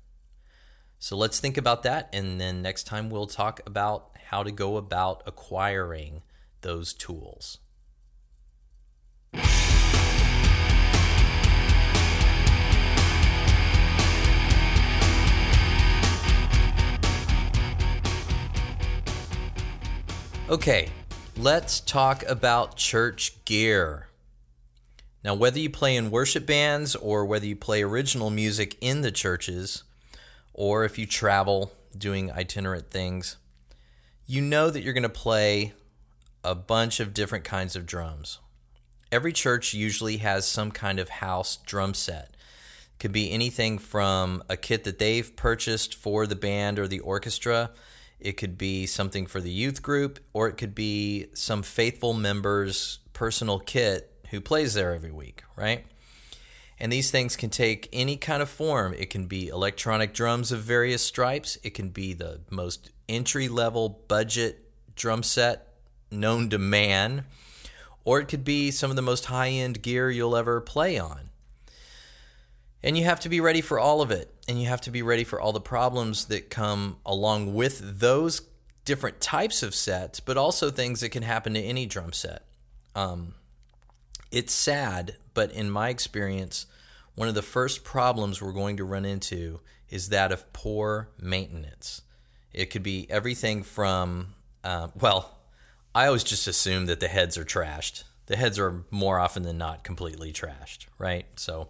So 1.01 1.17
let's 1.17 1.41
think 1.41 1.57
about 1.57 1.83
that, 1.83 2.09
and 2.13 2.41
then 2.41 2.63
next 2.63 2.85
time 2.85 3.11
we'll 3.11 3.27
talk 3.27 3.61
about 3.67 4.14
how 4.29 4.43
to 4.43 4.51
go 4.51 4.77
about 4.77 5.23
acquiring 5.27 6.23
those 6.63 6.93
tools. 6.93 7.59
Okay, 20.47 20.91
let's 21.39 21.81
talk 21.81 22.23
about 22.29 22.77
church 22.77 23.45
gear. 23.47 24.09
Now, 25.25 25.35
whether 25.35 25.59
you 25.59 25.71
play 25.71 25.97
in 25.97 26.11
worship 26.11 26.45
bands 26.45 26.95
or 26.95 27.25
whether 27.25 27.47
you 27.47 27.57
play 27.57 27.83
original 27.83 28.29
music 28.29 28.77
in 28.83 29.01
the 29.01 29.11
churches, 29.11 29.85
or 30.53 30.85
if 30.85 30.99
you 30.99 31.07
travel 31.07 31.73
doing 31.97 32.31
itinerant 32.31 32.91
things, 32.91 33.37
you 34.27 34.41
know 34.41 34.71
that 34.71 34.83
you're 34.83 34.93
going 34.93 35.03
to 35.03 35.09
play 35.09 35.73
a 36.43 36.55
bunch 36.55 37.01
of 37.01 37.15
different 37.15 37.45
kinds 37.45 37.77
of 37.77 37.87
drums. 37.87 38.39
Every 39.11 39.33
church 39.33 39.75
usually 39.75 40.19
has 40.19 40.47
some 40.47 40.71
kind 40.71 40.99
of 40.99 41.09
house 41.09 41.57
drum 41.57 41.95
set. 41.95 42.31
It 42.31 42.99
could 42.99 43.13
be 43.13 43.31
anything 43.31 43.79
from 43.79 44.43
a 44.49 44.57
kit 44.57 44.85
that 44.85 44.99
they've 44.99 45.35
purchased 45.37 45.95
for 45.95 46.27
the 46.27 46.37
band 46.37 46.79
or 46.79 46.89
the 46.89 47.01
orchestra 47.01 47.71
it 48.25 48.39
could 48.39 48.57
be 48.57 48.87
something 48.87 49.27
for 49.27 49.41
the 49.41 49.51
youth 49.51 49.83
group, 49.83 50.19
or 50.33 50.49
it 50.49 50.57
could 50.57 50.75
be 50.75 51.27
some 51.35 51.63
faithful 51.63 52.15
member's 52.15 53.01
personal 53.13 53.59
kit 53.59 54.11
who 54.31 54.41
plays 54.41 54.73
there 54.73 54.95
every 54.95 55.13
week, 55.13 55.45
right? 55.57 55.85
And 56.79 56.93
these 56.93 57.11
things 57.11 57.37
can 57.37 57.51
take 57.51 57.89
any 57.93 58.17
kind 58.17 58.43
of 58.43 58.49
form. 58.49 58.95
It 58.95 59.11
can 59.11 59.27
be 59.27 59.49
electronic 59.49 60.13
drums 60.13 60.53
of 60.53 60.61
various 60.61 61.03
stripes, 61.03 61.59
it 61.63 61.71
can 61.71 61.91
be 61.91 62.15
the 62.15 62.41
most 62.51 62.91
entry 63.09 63.49
level 63.49 64.01
budget 64.09 64.61
drum 64.97 65.23
set 65.23 65.69
known 66.11 66.51
to 66.51 66.59
man, 66.59 67.25
or 68.05 68.21
it 68.21 68.29
could 68.29 68.45
be 68.45 68.71
some 68.71 68.91
of 68.91 68.97
the 68.97 69.03
most 69.03 69.27
high 69.27 69.49
end 69.49 69.83
gear 69.83 70.11
you'll 70.11 70.37
ever 70.37 70.61
play 70.61 70.99
on. 70.99 71.31
And 72.83 72.99
you 72.99 73.05
have 73.05 73.21
to 73.21 73.31
be 73.31 73.41
ready 73.41 73.63
for 73.63 73.79
all 73.79 74.03
of 74.03 74.11
it. 74.11 74.31
And 74.47 74.61
you 74.61 74.69
have 74.69 74.83
to 74.83 74.91
be 74.91 75.01
ready 75.01 75.25
for 75.25 75.41
all 75.41 75.53
the 75.53 75.61
problems 75.61 76.27
that 76.27 76.51
come 76.51 76.99
along 77.07 77.55
with 77.55 77.99
those 78.01 78.43
different 78.85 79.23
types 79.23 79.63
of 79.63 79.75
sets, 79.75 80.21
but 80.21 80.37
also 80.37 80.71
things 80.71 81.01
that 81.01 81.09
can 81.09 81.23
happen 81.23 81.55
to 81.55 81.61
any 81.61 81.87
drum 81.87 82.13
set. 82.13 82.45
Um, 82.95 83.35
it's 84.35 84.53
sad, 84.53 85.15
but 85.33 85.53
in 85.53 85.71
my 85.71 85.91
experience, 85.91 86.67
one 87.15 87.29
of 87.29 87.37
the 87.37 87.43
first 87.43 87.85
problems 87.85 88.43
we're 88.43 88.53
going 88.53 88.77
to 88.79 88.85
run 88.85 89.05
into 89.05 89.61
is 89.89 90.09
that 90.09 90.33
of 90.33 90.53
poor 90.53 91.09
maintenance. 91.21 92.03
It 92.53 92.67
could 92.67 92.83
be 92.83 93.09
everything 93.09 93.63
from, 93.63 94.35
uh, 94.65 94.89
well, 94.99 95.39
I 95.95 96.07
always 96.07 96.25
just 96.25 96.49
assume 96.49 96.87
that 96.87 96.99
the 96.99 97.07
heads 97.07 97.39
are 97.39 97.45
trashed. 97.45 98.03
The 98.27 98.37
heads 98.37 98.59
are 98.59 98.85
more 98.91 99.21
often 99.21 99.45
than 99.45 99.57
not 99.57 99.85
completely 99.85 100.33
trashed, 100.33 100.87
right? 100.99 101.27
So, 101.37 101.69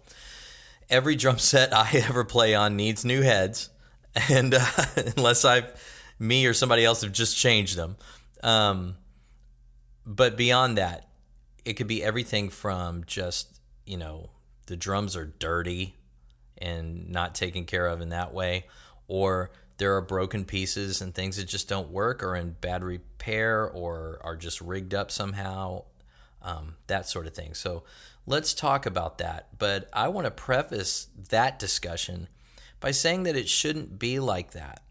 every 0.89 1.15
drum 1.15 1.37
set 1.37 1.71
I 1.71 1.87
ever 2.09 2.23
play 2.23 2.55
on 2.55 2.75
needs 2.75 3.05
new 3.05 3.21
heads, 3.21 3.69
and 4.29 4.55
uh, 4.55 4.65
unless 5.17 5.45
I've 5.45 5.71
me 6.17 6.47
or 6.47 6.53
somebody 6.53 6.83
else 6.83 7.01
have 7.01 7.11
just 7.11 7.37
changed 7.37 7.75
them. 7.75 7.97
Um, 8.41 8.95
but 10.03 10.35
beyond 10.35 10.79
that, 10.79 11.07
it 11.65 11.73
could 11.73 11.87
be 11.87 12.03
everything 12.03 12.49
from 12.49 13.03
just 13.05 13.59
you 13.85 13.97
know 13.97 14.29
the 14.67 14.77
drums 14.77 15.15
are 15.15 15.25
dirty 15.25 15.95
and 16.57 17.09
not 17.09 17.35
taken 17.35 17.65
care 17.65 17.87
of 17.87 18.01
in 18.01 18.09
that 18.09 18.33
way, 18.33 18.65
or 19.07 19.51
there 19.77 19.95
are 19.95 20.01
broken 20.01 20.45
pieces 20.45 21.01
and 21.01 21.13
things 21.13 21.35
that 21.35 21.45
just 21.45 21.67
don't 21.67 21.89
work 21.89 22.23
or 22.23 22.35
in 22.35 22.55
bad 22.61 22.83
repair 22.83 23.69
or 23.69 24.19
are 24.23 24.37
just 24.37 24.61
rigged 24.61 24.93
up 24.93 25.11
somehow, 25.11 25.83
um, 26.41 26.75
that 26.87 27.09
sort 27.09 27.27
of 27.27 27.33
thing. 27.33 27.53
So 27.53 27.83
Let's 28.27 28.53
talk 28.53 28.85
about 28.85 29.19
that. 29.19 29.49
But 29.57 29.89
I 29.93 30.07
want 30.07 30.25
to 30.25 30.31
preface 30.31 31.07
that 31.29 31.59
discussion 31.59 32.27
by 32.79 32.91
saying 32.91 33.23
that 33.23 33.35
it 33.35 33.47
shouldn't 33.47 33.99
be 33.99 34.19
like 34.19 34.51
that. 34.51 34.81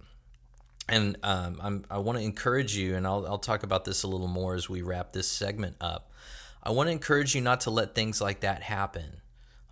And 0.86 1.16
um, 1.22 1.84
i 1.90 1.96
want 1.96 2.18
to 2.18 2.24
encourage 2.24 2.76
you, 2.76 2.94
and 2.94 3.06
I'll, 3.06 3.26
I'll 3.26 3.38
talk 3.38 3.62
about 3.62 3.86
this 3.86 4.02
a 4.02 4.08
little 4.08 4.28
more 4.28 4.54
as 4.54 4.68
we 4.68 4.82
wrap 4.82 5.12
this 5.12 5.26
segment 5.26 5.76
up. 5.80 6.10
I 6.64 6.70
want 6.70 6.88
to 6.88 6.92
encourage 6.92 7.34
you 7.34 7.40
not 7.40 7.60
to 7.62 7.70
let 7.70 7.94
things 7.94 8.20
like 8.20 8.40
that 8.40 8.62
happen. 8.62 9.20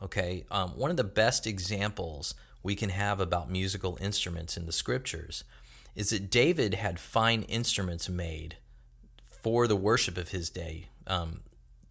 Okay, 0.02 0.44
um, 0.50 0.70
one 0.70 0.90
of 0.90 0.96
the 0.96 1.04
best 1.04 1.46
examples 1.46 2.34
we 2.62 2.74
can 2.74 2.90
have 2.90 3.20
about 3.20 3.50
musical 3.50 3.98
instruments 4.00 4.56
in 4.56 4.66
the 4.66 4.72
scriptures 4.72 5.44
is 5.94 6.10
that 6.10 6.30
David 6.30 6.74
had 6.74 6.98
fine 6.98 7.42
instruments 7.44 8.08
made 8.08 8.56
for 9.42 9.66
the 9.66 9.76
worship 9.76 10.16
of 10.16 10.30
his 10.30 10.50
day. 10.50 10.88
Um, 11.06 11.40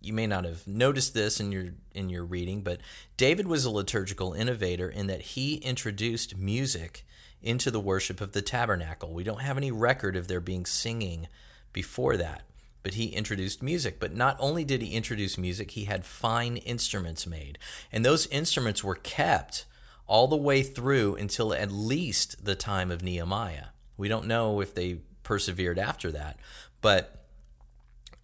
you 0.01 0.13
may 0.13 0.27
not 0.27 0.45
have 0.45 0.67
noticed 0.67 1.13
this 1.13 1.39
in 1.39 1.51
your 1.51 1.67
in 1.93 2.09
your 2.09 2.25
reading, 2.25 2.61
but 2.61 2.79
David 3.17 3.47
was 3.47 3.65
a 3.65 3.69
liturgical 3.69 4.33
innovator 4.33 4.89
in 4.89 5.07
that 5.07 5.21
he 5.21 5.55
introduced 5.55 6.37
music 6.37 7.05
into 7.41 7.71
the 7.71 7.79
worship 7.79 8.21
of 8.21 8.31
the 8.31 8.41
tabernacle. 8.41 9.13
We 9.13 9.23
don't 9.23 9.41
have 9.41 9.57
any 9.57 9.71
record 9.71 10.15
of 10.15 10.27
there 10.27 10.39
being 10.39 10.65
singing 10.65 11.27
before 11.71 12.17
that, 12.17 12.43
but 12.83 12.95
he 12.95 13.07
introduced 13.07 13.61
music. 13.61 13.99
But 13.99 14.15
not 14.15 14.35
only 14.39 14.63
did 14.63 14.81
he 14.81 14.93
introduce 14.93 15.37
music, 15.37 15.71
he 15.71 15.85
had 15.85 16.05
fine 16.05 16.57
instruments 16.57 17.27
made, 17.27 17.57
and 17.91 18.05
those 18.05 18.27
instruments 18.27 18.83
were 18.83 18.95
kept 18.95 19.65
all 20.07 20.27
the 20.27 20.35
way 20.35 20.61
through 20.61 21.15
until 21.15 21.53
at 21.53 21.71
least 21.71 22.43
the 22.43 22.55
time 22.55 22.91
of 22.91 23.01
Nehemiah. 23.01 23.67
We 23.97 24.07
don't 24.07 24.27
know 24.27 24.59
if 24.59 24.73
they 24.73 24.99
persevered 25.23 25.79
after 25.79 26.11
that, 26.11 26.37
but 26.81 27.23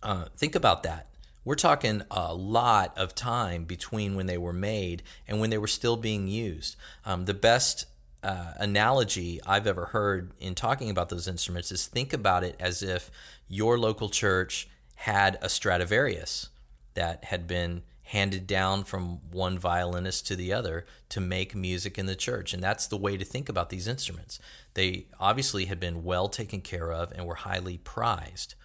uh, 0.03 0.25
think 0.35 0.55
about 0.55 0.83
that. 0.83 1.07
We're 1.45 1.55
talking 1.55 2.01
a 2.11 2.33
lot 2.33 2.97
of 2.97 3.15
time 3.15 3.63
between 3.63 4.15
when 4.15 4.25
they 4.25 4.37
were 4.37 4.51
made 4.51 5.01
and 5.27 5.39
when 5.39 5.49
they 5.49 5.57
were 5.57 5.67
still 5.67 5.95
being 5.95 6.27
used. 6.27 6.75
Um, 7.05 7.23
the 7.23 7.33
best 7.33 7.85
uh, 8.21 8.51
analogy 8.57 9.39
I've 9.45 9.65
ever 9.65 9.85
heard 9.85 10.33
in 10.41 10.55
talking 10.55 10.89
about 10.89 11.07
those 11.07 11.27
instruments 11.27 11.71
is 11.71 11.87
think 11.87 12.11
about 12.11 12.43
it 12.43 12.57
as 12.59 12.83
if 12.83 13.09
your 13.47 13.77
local 13.77 14.09
church 14.09 14.67
had 14.95 15.37
a 15.41 15.49
Stradivarius 15.49 16.49
that 16.93 17.25
had 17.25 17.47
been 17.47 17.83
handed 18.03 18.47
down 18.47 18.85
from 18.85 19.19
one 19.31 19.59
violinist 19.59 20.25
to 20.25 20.35
the 20.35 20.53
other 20.53 20.85
to 21.09 21.19
make 21.19 21.53
music 21.53 21.97
in 21.97 22.05
the 22.05 22.15
church. 22.15 22.53
And 22.53 22.63
that's 22.63 22.87
the 22.87 22.95
way 22.97 23.17
to 23.17 23.25
think 23.25 23.49
about 23.49 23.69
these 23.69 23.87
instruments. 23.87 24.39
They 24.75 25.07
obviously 25.19 25.65
had 25.65 25.79
been 25.79 26.03
well 26.03 26.29
taken 26.29 26.61
care 26.61 26.91
of 26.91 27.11
and 27.11 27.25
were 27.25 27.35
highly 27.35 27.77
prized. 27.79 28.55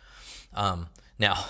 Um, 0.55 0.89
now, 1.19 1.47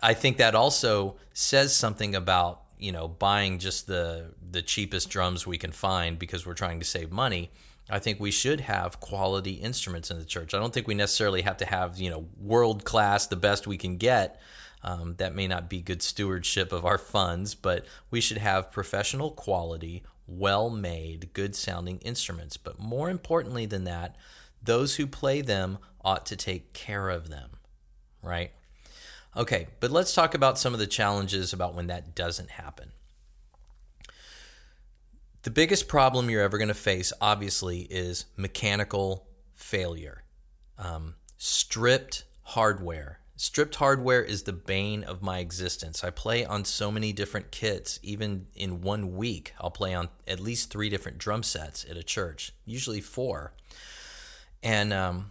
I 0.00 0.14
think 0.14 0.36
that 0.36 0.54
also 0.54 1.16
says 1.32 1.74
something 1.74 2.14
about 2.14 2.62
you 2.78 2.92
know 2.92 3.08
buying 3.08 3.58
just 3.58 3.88
the 3.88 4.34
the 4.50 4.62
cheapest 4.62 5.10
drums 5.10 5.46
we 5.46 5.58
can 5.58 5.72
find 5.72 6.18
because 6.18 6.46
we're 6.46 6.54
trying 6.54 6.78
to 6.78 6.84
save 6.84 7.10
money. 7.10 7.50
I 7.90 7.98
think 7.98 8.20
we 8.20 8.30
should 8.30 8.60
have 8.60 9.00
quality 9.00 9.52
instruments 9.52 10.10
in 10.10 10.18
the 10.18 10.24
church. 10.24 10.52
I 10.52 10.58
don't 10.58 10.74
think 10.74 10.86
we 10.86 10.94
necessarily 10.94 11.42
have 11.42 11.56
to 11.58 11.66
have 11.66 11.98
you 11.98 12.10
know 12.10 12.26
world 12.38 12.84
class, 12.84 13.26
the 13.26 13.36
best 13.36 13.66
we 13.66 13.76
can 13.76 13.96
get. 13.96 14.40
Um, 14.84 15.16
that 15.16 15.34
may 15.34 15.48
not 15.48 15.68
be 15.68 15.80
good 15.80 16.02
stewardship 16.02 16.70
of 16.70 16.84
our 16.84 16.98
funds, 16.98 17.56
but 17.56 17.84
we 18.12 18.20
should 18.20 18.38
have 18.38 18.70
professional 18.70 19.32
quality, 19.32 20.04
well 20.28 20.70
made, 20.70 21.32
good 21.32 21.56
sounding 21.56 21.98
instruments. 21.98 22.56
But 22.56 22.78
more 22.78 23.10
importantly 23.10 23.66
than 23.66 23.82
that, 23.84 24.14
those 24.62 24.94
who 24.94 25.06
play 25.08 25.40
them 25.40 25.78
ought 26.04 26.26
to 26.26 26.36
take 26.36 26.72
care 26.72 27.08
of 27.08 27.28
them, 27.28 27.50
right? 28.22 28.52
Okay, 29.36 29.66
but 29.80 29.90
let's 29.90 30.14
talk 30.14 30.34
about 30.34 30.58
some 30.58 30.72
of 30.72 30.78
the 30.78 30.86
challenges 30.86 31.52
about 31.52 31.74
when 31.74 31.88
that 31.88 32.14
doesn't 32.14 32.50
happen. 32.50 32.92
The 35.48 35.54
biggest 35.54 35.88
problem 35.88 36.28
you're 36.28 36.42
ever 36.42 36.58
going 36.58 36.68
to 36.68 36.74
face, 36.74 37.10
obviously, 37.22 37.86
is 37.88 38.26
mechanical 38.36 39.26
failure. 39.54 40.24
Um, 40.76 41.14
stripped 41.38 42.24
hardware. 42.42 43.20
Stripped 43.36 43.76
hardware 43.76 44.22
is 44.22 44.42
the 44.42 44.52
bane 44.52 45.02
of 45.04 45.22
my 45.22 45.38
existence. 45.38 46.04
I 46.04 46.10
play 46.10 46.44
on 46.44 46.66
so 46.66 46.90
many 46.90 47.14
different 47.14 47.50
kits. 47.50 47.98
Even 48.02 48.48
in 48.54 48.82
one 48.82 49.16
week, 49.16 49.54
I'll 49.58 49.70
play 49.70 49.94
on 49.94 50.10
at 50.26 50.38
least 50.38 50.70
three 50.70 50.90
different 50.90 51.16
drum 51.16 51.42
sets 51.42 51.86
at 51.88 51.96
a 51.96 52.02
church, 52.02 52.52
usually 52.66 53.00
four. 53.00 53.54
And 54.62 54.92
um, 54.92 55.30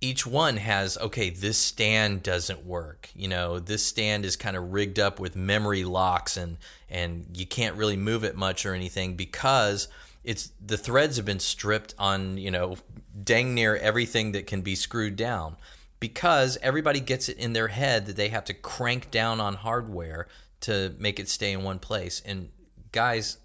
each 0.00 0.26
one 0.26 0.58
has 0.58 0.98
okay 0.98 1.30
this 1.30 1.58
stand 1.58 2.22
doesn't 2.22 2.64
work. 2.64 3.10
You 3.14 3.28
know 3.28 3.58
this 3.58 3.84
stand 3.84 4.24
is 4.24 4.36
kind 4.36 4.56
of 4.56 4.72
rigged 4.72 4.98
up 4.98 5.18
with 5.18 5.36
memory 5.36 5.84
locks 5.84 6.36
and 6.36 6.58
and 6.88 7.26
you 7.34 7.46
can't 7.46 7.76
really 7.76 7.96
move 7.96 8.24
it 8.24 8.36
much 8.36 8.66
or 8.66 8.74
anything 8.74 9.14
because 9.14 9.88
it's 10.24 10.50
the 10.64 10.76
threads 10.76 11.16
have 11.16 11.26
been 11.26 11.40
stripped 11.40 11.94
on 11.98 12.36
you 12.38 12.50
know 12.50 12.76
dang 13.22 13.54
near 13.54 13.76
everything 13.76 14.32
that 14.32 14.46
can 14.46 14.62
be 14.62 14.74
screwed 14.74 15.16
down 15.16 15.56
because 16.00 16.58
everybody 16.62 17.00
gets 17.00 17.28
it 17.28 17.38
in 17.38 17.52
their 17.52 17.68
head 17.68 18.06
that 18.06 18.16
they 18.16 18.28
have 18.28 18.44
to 18.44 18.54
crank 18.54 19.10
down 19.10 19.40
on 19.40 19.54
hardware 19.54 20.26
to 20.60 20.94
make 20.98 21.18
it 21.18 21.28
stay 21.28 21.52
in 21.52 21.62
one 21.62 21.78
place. 21.78 22.22
And 22.24 22.50
guys 22.92 23.38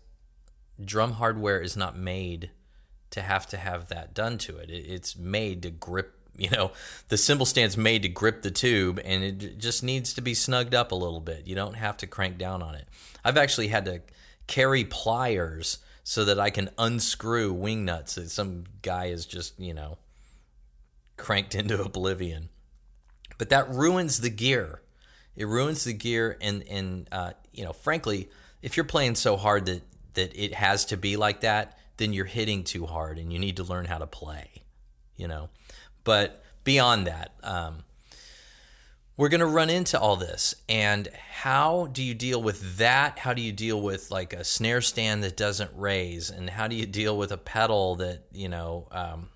drum 0.84 1.14
hardware 1.14 1.62
is 1.62 1.78
not 1.78 1.96
made 1.98 2.50
to 3.12 3.22
have 3.22 3.46
to 3.48 3.58
have 3.58 3.88
that 3.90 4.14
done 4.14 4.38
to 4.40 4.58
it. 4.58 4.70
It's 4.70 5.16
made 5.16 5.62
to 5.64 5.70
grip 5.70 6.21
you 6.38 6.50
know 6.50 6.72
the 7.10 7.18
cymbal 7.18 7.46
stand's 7.46 7.78
made 7.78 8.04
to 8.04 8.10
grip 8.10 8.42
the 8.42 8.52
tube 8.52 9.00
and 9.04 9.24
it 9.24 9.60
just 9.60 9.84
needs 9.84 10.14
to 10.14 10.22
be 10.22 10.34
snugged 10.34 10.74
up 10.74 10.92
a 10.92 10.96
little 10.96 11.20
bit. 11.20 11.48
You 11.48 11.56
don't 11.56 11.76
have 11.76 11.98
to 11.98 12.08
crank 12.08 12.38
down 12.38 12.62
on 12.62 12.76
it. 12.76 12.88
I've 13.24 13.38
actually 13.38 13.68
had 13.68 13.86
to 13.86 14.02
carry 14.48 14.84
pliers 14.84 15.78
so 16.04 16.26
that 16.26 16.40
i 16.40 16.50
can 16.50 16.68
unscrew 16.80 17.54
wing 17.54 17.86
nuts 17.86 18.16
that 18.16 18.30
some 18.30 18.64
guy 18.82 19.06
is 19.06 19.26
just 19.26 19.58
you 19.60 19.74
know 19.74 19.98
cranked 21.22 21.56
into 21.56 21.82
oblivion. 21.82 22.50
But 23.38 23.50
that 23.50 23.70
ruins 23.70 24.20
the 24.20 24.30
gear. 24.30 24.82
It 25.36 25.48
ruins 25.48 25.84
the 25.84 25.94
gear 25.94 26.38
and 26.42 26.64
and 26.70 27.08
uh, 27.12 27.32
you 27.54 27.64
know 27.64 27.74
frankly 27.74 28.30
if 28.62 28.76
you're 28.76 28.84
playing 28.84 29.16
so 29.16 29.38
hard 29.38 29.66
that 29.68 29.84
that 30.16 30.36
it 30.36 30.54
has 30.54 30.86
to 30.86 30.98
be 30.98 31.16
like 31.16 31.42
that 31.42 31.78
then 31.98 32.14
you're 32.14 32.26
hitting 32.26 32.64
too 32.64 32.86
hard 32.86 33.18
and 33.18 33.32
you 33.32 33.40
need 33.40 33.58
to 33.58 33.64
learn 33.64 33.86
how 33.86 33.98
to 33.98 34.08
play 34.08 34.64
you 35.16 35.28
know 35.28 35.50
but 36.04 36.44
beyond 36.64 37.08
that, 37.08 37.34
um, 37.44 37.84
we're 39.18 39.30
going 39.30 39.40
to 39.40 39.46
run 39.46 39.70
into 39.70 40.00
all 40.00 40.16
this. 40.16 40.56
And 40.68 41.08
how 41.32 41.90
do 41.92 42.02
you 42.02 42.14
deal 42.14 42.42
with 42.42 42.78
that? 42.78 43.20
How 43.20 43.34
do 43.34 43.42
you 43.42 43.52
deal 43.52 43.80
with 43.82 44.10
like 44.10 44.34
a 44.34 44.44
snare 44.44 44.82
stand 44.82 45.24
that 45.24 45.38
doesn't 45.38 45.72
raise? 45.76 46.30
And 46.30 46.50
how 46.50 46.68
do 46.68 46.76
you 46.76 46.86
deal 46.86 47.18
with 47.18 47.32
a 47.32 47.38
pedal 47.38 47.96
that, 47.98 48.24
you 48.32 48.50
know, 48.50 48.88
um, 48.92 49.30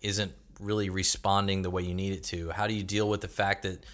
isn't 0.00 0.32
really 0.58 0.90
responding 0.90 1.62
the 1.62 1.70
way 1.70 1.82
you 1.82 1.94
need 1.94 2.12
it 2.12 2.24
to? 2.24 2.50
How 2.50 2.66
do 2.66 2.74
you 2.74 2.82
deal 2.82 3.08
with 3.08 3.20
the 3.20 3.28
fact 3.28 3.62
that 3.62 3.84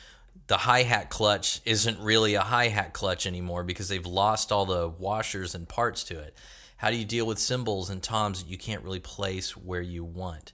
the 0.46 0.56
hi 0.56 0.82
hat 0.82 1.10
clutch 1.10 1.60
isn't 1.64 2.00
really 2.00 2.34
a 2.34 2.40
hi 2.40 2.68
hat 2.68 2.94
clutch 2.94 3.26
anymore 3.26 3.62
because 3.62 3.88
they've 3.88 4.06
lost 4.06 4.50
all 4.50 4.64
the 4.64 4.88
washers 4.88 5.54
and 5.54 5.68
parts 5.68 6.04
to 6.04 6.18
it? 6.18 6.34
How 6.78 6.90
do 6.90 6.96
you 6.96 7.04
deal 7.04 7.26
with 7.26 7.38
cymbals 7.38 7.90
and 7.90 8.02
toms 8.02 8.42
that 8.42 8.48
you 8.48 8.56
can't 8.56 8.84
really 8.84 9.00
place 9.00 9.56
where 9.56 9.80
you 9.80 10.04
want? 10.04 10.52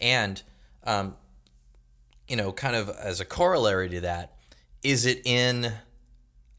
And 0.00 0.42
um, 0.84 1.16
you 2.28 2.36
know, 2.36 2.52
kind 2.52 2.76
of 2.76 2.88
as 2.88 3.20
a 3.20 3.24
corollary 3.24 3.88
to 3.90 4.00
that, 4.02 4.36
is 4.82 5.06
it 5.06 5.22
in 5.26 5.72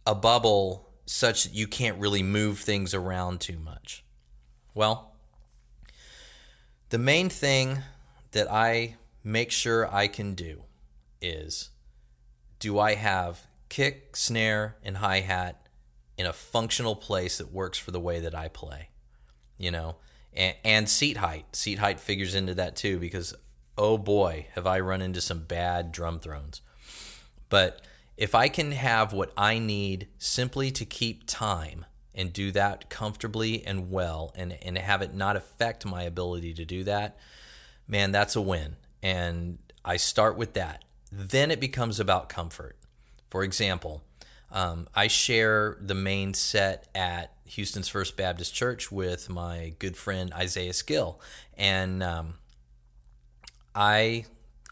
a 0.06 0.16
bubble 0.16 0.90
such 1.06 1.44
that 1.44 1.54
you 1.54 1.68
can't 1.68 2.00
really 2.00 2.24
move 2.24 2.60
things 2.60 2.94
around 2.94 3.40
too 3.40 3.58
much? 3.58 4.04
Well, 4.74 5.14
the 6.90 6.98
main 6.98 7.30
thing 7.30 7.80
that 8.32 8.52
I 8.52 8.96
make 9.24 9.52
sure 9.52 9.94
I 9.94 10.08
can 10.08 10.34
do 10.34 10.64
is 11.22 11.70
do 12.60 12.80
I 12.80 12.96
have 12.96 13.48
kick, 13.70 14.16
snare, 14.16 14.78
and 14.84 14.98
hi 14.98 15.22
hat 15.22 15.68
in 16.18 16.26
a 16.26 16.34
functional 16.34 16.96
place 16.96 17.38
that 17.38 17.52
works 17.52 17.78
for 17.78 17.92
the 17.92 18.00
way 18.00 18.20
that 18.20 18.36
I 18.36 18.48
play? 18.48 18.90
You 19.58 19.72
know, 19.72 19.96
and, 20.34 20.56
and 20.64 20.90
seat 20.90 21.18
height. 21.18 21.56
Seat 21.56 21.80
height 21.80 22.00
figures 22.00 22.36
into 22.36 22.54
that 22.56 22.76
too 22.76 23.00
because 23.00 23.34
oh 23.78 23.98
boy, 23.98 24.48
have 24.54 24.66
I 24.68 24.80
run 24.80 25.02
into 25.02 25.22
some 25.22 25.40
bad 25.40 25.92
drum 25.92 26.20
thrones. 26.20 26.62
But 27.50 27.82
if 28.18 28.34
I 28.34 28.48
can 28.48 28.72
have 28.72 29.14
what 29.14 29.32
I 29.36 29.60
need 29.60 30.08
simply 30.18 30.72
to 30.72 30.86
keep 30.86 31.28
time 31.28 31.86
and 32.14 32.32
do 32.32 32.52
that 32.52 32.90
comfortably 32.90 33.66
and 33.66 33.92
well 33.92 34.32
and, 34.36 34.58
and 34.62 34.78
have 34.78 35.02
it 35.02 35.14
not 35.14 35.36
affect 35.36 35.86
my 35.86 36.04
ability 36.04 36.54
to 36.54 36.66
do 36.66 36.84
that, 36.86 37.18
man, 37.88 38.12
that's 38.12 38.36
a 38.36 38.42
win. 38.42 38.78
And 39.04 39.60
I 39.84 39.98
start 39.98 40.38
with 40.38 40.54
that. 40.54 40.84
Then 41.12 41.52
it 41.52 41.60
becomes 41.60 42.00
about 42.00 42.30
comfort. 42.30 42.78
For 43.30 43.44
example, 43.44 44.04
um, 44.52 44.88
I 44.96 45.08
share 45.08 45.78
the 45.82 45.94
main 45.94 46.34
set 46.34 46.88
at 46.96 47.34
Houston's 47.46 47.90
First 47.90 48.16
Baptist 48.16 48.56
Church 48.56 48.92
with 48.92 49.30
my 49.30 49.74
good 49.80 49.98
friend 49.98 50.34
Isaiah 50.34 50.74
Skill. 50.74 51.20
And 51.58 52.02
um, 52.02 52.36
I 53.76 54.26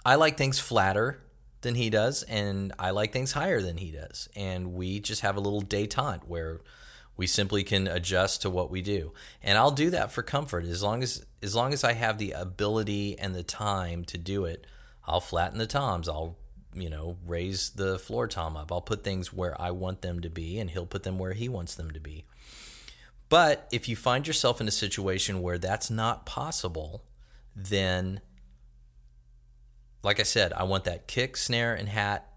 I 0.06 0.16
like 0.16 0.38
things 0.38 0.60
flatter 0.60 1.20
than 1.62 1.76
he 1.76 1.90
does, 1.90 2.24
and 2.24 2.74
I 2.78 2.92
like 2.92 3.12
things 3.12 3.34
higher 3.34 3.62
than 3.62 3.78
he 3.78 3.92
does. 3.92 4.30
And 4.36 4.74
we 4.74 5.00
just 5.00 5.22
have 5.22 5.36
a 5.36 5.42
little 5.42 5.62
detente 5.62 6.28
where 6.28 6.62
we 7.16 7.28
simply 7.28 7.64
can 7.64 7.88
adjust 7.88 8.42
to 8.42 8.50
what 8.50 8.72
we 8.72 8.82
do. 8.82 9.14
And 9.42 9.58
I'll 9.58 9.72
do 9.72 9.90
that 9.92 10.12
for 10.12 10.24
comfort 10.24 10.66
as 10.66 10.82
long 10.82 11.04
as 11.04 11.26
as 11.42 11.56
long 11.56 11.74
as 11.74 11.84
I 11.84 11.94
have 11.94 12.18
the 12.18 12.32
ability 12.32 13.18
and 13.20 13.36
the 13.36 13.44
time 13.44 14.06
to 14.06 14.18
do 14.18 14.46
it. 14.46 14.66
I'll 15.06 15.22
flatten 15.22 15.58
the 15.58 15.68
toms. 15.68 16.08
I'll 16.08 16.38
you 16.74 16.90
know 16.90 17.18
raise 17.26 17.72
the 17.72 18.00
floor 18.00 18.28
tom 18.28 18.58
up. 18.58 18.72
I'll 18.72 18.82
put 18.82 19.04
things 19.04 19.34
where 19.34 19.60
I 19.62 19.72
want 19.72 20.02
them 20.02 20.22
to 20.22 20.30
be, 20.30 20.60
and 20.60 20.70
he'll 20.70 20.86
put 20.86 21.04
them 21.04 21.20
where 21.20 21.34
he 21.34 21.50
wants 21.50 21.76
them 21.76 21.92
to 21.92 22.00
be. 22.00 22.26
But 23.30 23.68
if 23.72 23.90
you 23.90 23.96
find 23.96 24.28
yourself 24.28 24.62
in 24.62 24.68
a 24.68 24.72
situation 24.72 25.42
where 25.42 25.58
that's 25.58 25.90
not 25.90 26.26
possible, 26.26 27.04
then 27.56 28.22
like 30.04 30.20
I 30.20 30.24
said, 30.24 30.54
I 30.54 30.64
want 30.64 30.84
that 30.84 31.08
kick, 31.08 31.38
snare, 31.38 31.74
and 31.74 31.90
hat 31.90 32.30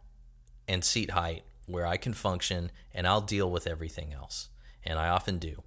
and 0.68 0.85
seat 0.85 1.11
height 1.11 1.42
where 1.66 1.87
I 1.87 1.96
can 1.96 2.14
function 2.14 2.70
and 2.94 3.07
I'll 3.07 3.20
deal 3.20 3.50
with 3.50 3.66
everything 3.66 4.12
else. 4.12 4.48
And 4.85 4.98
I 4.98 5.09
often 5.09 5.38
do. 5.38 5.62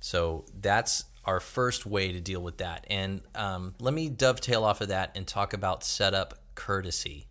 So 0.00 0.44
that's 0.52 1.04
our 1.24 1.40
first 1.40 1.86
way 1.86 2.12
to 2.12 2.20
deal 2.20 2.40
with 2.40 2.58
that. 2.58 2.86
And 2.90 3.22
um, 3.34 3.74
let 3.80 3.94
me 3.94 4.08
dovetail 4.08 4.64
off 4.64 4.80
of 4.80 4.88
that 4.88 5.12
and 5.14 5.26
talk 5.26 5.52
about 5.52 5.84
setup 5.84 6.34
courtesy. 6.54 7.28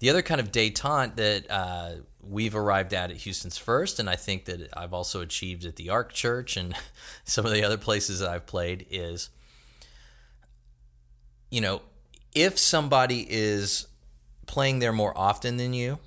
The 0.00 0.10
other 0.10 0.22
kind 0.22 0.40
of 0.40 0.52
detente 0.52 1.16
that 1.16 1.50
uh, 1.50 1.90
we've 2.20 2.54
arrived 2.54 2.92
at 2.92 3.10
at 3.10 3.16
Houston's 3.18 3.58
First, 3.58 3.98
and 3.98 4.08
I 4.08 4.14
think 4.14 4.44
that 4.44 4.68
I've 4.76 4.92
also 4.92 5.20
achieved 5.22 5.64
at 5.64 5.76
the 5.76 5.90
Ark 5.90 6.12
Church 6.12 6.56
and 6.56 6.74
some 7.24 7.46
of 7.46 7.52
the 7.52 7.64
other 7.64 7.78
places 7.78 8.20
that 8.20 8.28
I've 8.28 8.46
played, 8.46 8.86
is 8.90 9.30
you 11.50 11.60
know, 11.60 11.80
if 12.34 12.58
somebody 12.58 13.26
is 13.28 13.88
playing 14.46 14.78
there 14.78 14.92
more 14.92 15.16
often 15.16 15.56
than 15.56 15.74
you, 15.74 15.98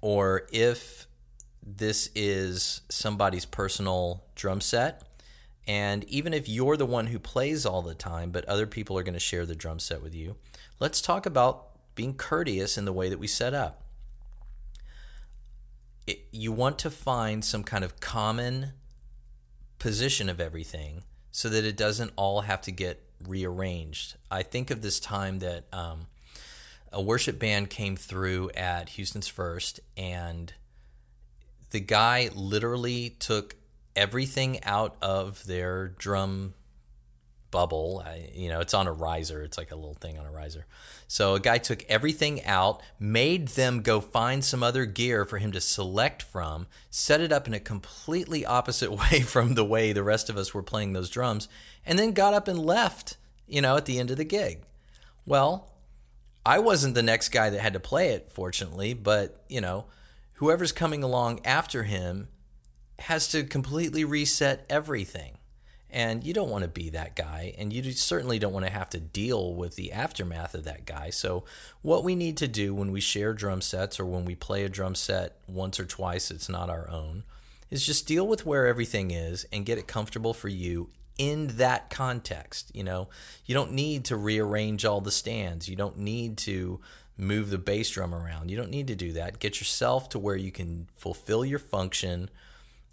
or 0.00 0.46
if 0.52 1.06
this 1.62 2.10
is 2.14 2.82
somebody's 2.88 3.44
personal 3.44 4.24
drum 4.34 4.60
set, 4.60 5.02
and 5.66 6.04
even 6.04 6.32
if 6.32 6.48
you're 6.48 6.76
the 6.76 6.86
one 6.86 7.08
who 7.08 7.18
plays 7.18 7.66
all 7.66 7.82
the 7.82 7.94
time, 7.94 8.30
but 8.30 8.44
other 8.44 8.66
people 8.66 8.96
are 8.96 9.02
going 9.02 9.14
to 9.14 9.20
share 9.20 9.44
the 9.44 9.56
drum 9.56 9.78
set 9.78 10.02
with 10.02 10.14
you, 10.14 10.36
let's 10.78 11.00
talk 11.00 11.26
about 11.26 11.94
being 11.94 12.14
courteous 12.14 12.78
in 12.78 12.84
the 12.84 12.92
way 12.92 13.08
that 13.08 13.18
we 13.18 13.26
set 13.26 13.52
up. 13.52 13.82
It, 16.06 16.26
you 16.30 16.52
want 16.52 16.78
to 16.80 16.90
find 16.90 17.44
some 17.44 17.64
kind 17.64 17.82
of 17.82 17.98
common 17.98 18.74
position 19.78 20.28
of 20.28 20.40
everything 20.40 21.02
so 21.32 21.48
that 21.48 21.64
it 21.64 21.76
doesn't 21.76 22.12
all 22.16 22.42
have 22.42 22.60
to 22.62 22.70
get 22.70 23.02
rearranged. 23.24 24.16
I 24.30 24.42
think 24.42 24.70
of 24.70 24.82
this 24.82 25.00
time 25.00 25.38
that 25.40 25.64
um, 25.72 26.06
a 26.92 27.02
worship 27.02 27.38
band 27.38 27.70
came 27.70 27.96
through 27.96 28.50
at 28.50 28.90
Houston's 28.90 29.28
First, 29.28 29.80
and 29.96 30.52
the 31.70 31.80
guy 31.80 32.30
literally 32.34 33.10
took 33.18 33.56
everything 33.94 34.62
out 34.64 34.96
of 35.00 35.44
their 35.46 35.88
drum 35.88 36.54
bubble. 37.56 38.02
I, 38.04 38.28
you 38.34 38.50
know, 38.50 38.60
it's 38.60 38.74
on 38.74 38.86
a 38.86 38.92
riser. 38.92 39.42
It's 39.42 39.56
like 39.56 39.70
a 39.70 39.76
little 39.76 39.94
thing 39.94 40.18
on 40.18 40.26
a 40.26 40.30
riser. 40.30 40.66
So 41.08 41.36
a 41.36 41.40
guy 41.40 41.56
took 41.56 41.86
everything 41.88 42.44
out, 42.44 42.82
made 43.00 43.48
them 43.48 43.80
go 43.80 44.02
find 44.02 44.44
some 44.44 44.62
other 44.62 44.84
gear 44.84 45.24
for 45.24 45.38
him 45.38 45.52
to 45.52 45.60
select 45.62 46.22
from, 46.22 46.66
set 46.90 47.22
it 47.22 47.32
up 47.32 47.46
in 47.46 47.54
a 47.54 47.58
completely 47.58 48.44
opposite 48.44 48.92
way 49.10 49.22
from 49.22 49.54
the 49.54 49.64
way 49.64 49.94
the 49.94 50.02
rest 50.02 50.28
of 50.28 50.36
us 50.36 50.52
were 50.52 50.62
playing 50.62 50.92
those 50.92 51.08
drums, 51.08 51.48
and 51.86 51.98
then 51.98 52.12
got 52.12 52.34
up 52.34 52.46
and 52.46 52.58
left, 52.58 53.16
you 53.46 53.62
know, 53.62 53.74
at 53.78 53.86
the 53.86 53.98
end 53.98 54.10
of 54.10 54.18
the 54.18 54.24
gig. 54.24 54.60
Well, 55.24 55.72
I 56.44 56.58
wasn't 56.58 56.94
the 56.94 57.02
next 57.02 57.30
guy 57.30 57.48
that 57.48 57.60
had 57.60 57.72
to 57.72 57.80
play 57.80 58.10
it, 58.10 58.30
fortunately, 58.30 58.92
but, 58.92 59.42
you 59.48 59.62
know, 59.62 59.86
whoever's 60.34 60.72
coming 60.72 61.02
along 61.02 61.40
after 61.42 61.84
him 61.84 62.28
has 62.98 63.28
to 63.28 63.44
completely 63.44 64.04
reset 64.04 64.66
everything. 64.68 65.35
And 65.90 66.24
you 66.24 66.34
don't 66.34 66.50
want 66.50 66.62
to 66.62 66.68
be 66.68 66.90
that 66.90 67.14
guy, 67.14 67.54
and 67.56 67.72
you 67.72 67.92
certainly 67.92 68.38
don't 68.38 68.52
want 68.52 68.66
to 68.66 68.72
have 68.72 68.90
to 68.90 69.00
deal 69.00 69.54
with 69.54 69.76
the 69.76 69.92
aftermath 69.92 70.54
of 70.54 70.64
that 70.64 70.84
guy. 70.84 71.10
So, 71.10 71.44
what 71.80 72.02
we 72.02 72.16
need 72.16 72.36
to 72.38 72.48
do 72.48 72.74
when 72.74 72.90
we 72.90 73.00
share 73.00 73.32
drum 73.32 73.60
sets 73.60 74.00
or 74.00 74.04
when 74.04 74.24
we 74.24 74.34
play 74.34 74.64
a 74.64 74.68
drum 74.68 74.96
set 74.96 75.36
once 75.46 75.78
or 75.78 75.84
twice, 75.84 76.30
it's 76.30 76.48
not 76.48 76.68
our 76.68 76.90
own, 76.90 77.22
is 77.70 77.86
just 77.86 78.06
deal 78.06 78.26
with 78.26 78.44
where 78.44 78.66
everything 78.66 79.12
is 79.12 79.46
and 79.52 79.64
get 79.64 79.78
it 79.78 79.86
comfortable 79.86 80.34
for 80.34 80.48
you 80.48 80.90
in 81.18 81.56
that 81.56 81.88
context. 81.88 82.72
You 82.74 82.82
know, 82.82 83.08
you 83.44 83.54
don't 83.54 83.72
need 83.72 84.04
to 84.06 84.16
rearrange 84.16 84.84
all 84.84 85.00
the 85.00 85.12
stands, 85.12 85.68
you 85.68 85.76
don't 85.76 85.98
need 85.98 86.36
to 86.38 86.80
move 87.18 87.50
the 87.50 87.58
bass 87.58 87.90
drum 87.90 88.14
around. 88.14 88.50
You 88.50 88.56
don't 88.56 88.70
need 88.70 88.88
to 88.88 88.94
do 88.94 89.12
that. 89.12 89.38
Get 89.38 89.60
yourself 89.60 90.08
to 90.10 90.18
where 90.18 90.36
you 90.36 90.52
can 90.52 90.88
fulfill 90.96 91.44
your 91.44 91.58
function 91.58 92.28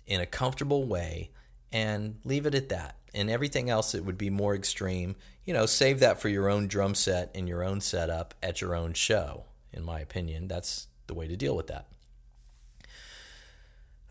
in 0.07 0.21
a 0.21 0.25
comfortable 0.25 0.85
way 0.85 1.31
and 1.73 2.19
leave 2.23 2.45
it 2.45 2.55
at 2.55 2.69
that. 2.69 2.95
And 3.13 3.29
everything 3.29 3.69
else 3.69 3.93
it 3.93 4.05
would 4.05 4.17
be 4.17 4.29
more 4.29 4.55
extreme, 4.55 5.15
you 5.43 5.53
know, 5.53 5.65
save 5.65 5.99
that 5.99 6.21
for 6.21 6.29
your 6.29 6.47
own 6.47 6.67
drum 6.67 6.95
set 6.95 7.31
and 7.35 7.49
your 7.49 7.63
own 7.63 7.81
setup 7.81 8.33
at 8.41 8.61
your 8.61 8.75
own 8.75 8.93
show. 8.93 9.45
In 9.73 9.83
my 9.83 9.99
opinion, 9.99 10.47
that's 10.47 10.87
the 11.07 11.13
way 11.13 11.27
to 11.27 11.35
deal 11.35 11.55
with 11.55 11.67
that. 11.67 11.87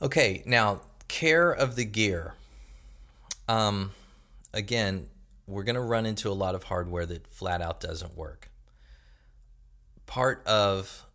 Okay, 0.02 0.42
now 0.44 0.82
care 1.06 1.50
of 1.52 1.76
the 1.76 1.84
gear. 1.84 2.34
Um, 3.48 3.92
again, 4.52 5.08
we're 5.46 5.62
going 5.62 5.76
to 5.76 5.80
run 5.80 6.06
into 6.06 6.28
a 6.28 6.34
lot 6.34 6.54
of 6.54 6.64
hardware 6.64 7.06
that 7.06 7.26
flat 7.28 7.62
out 7.62 7.80
doesn't 7.80 8.16
work. 8.16 8.50
Part 10.06 10.44
of 10.46 11.06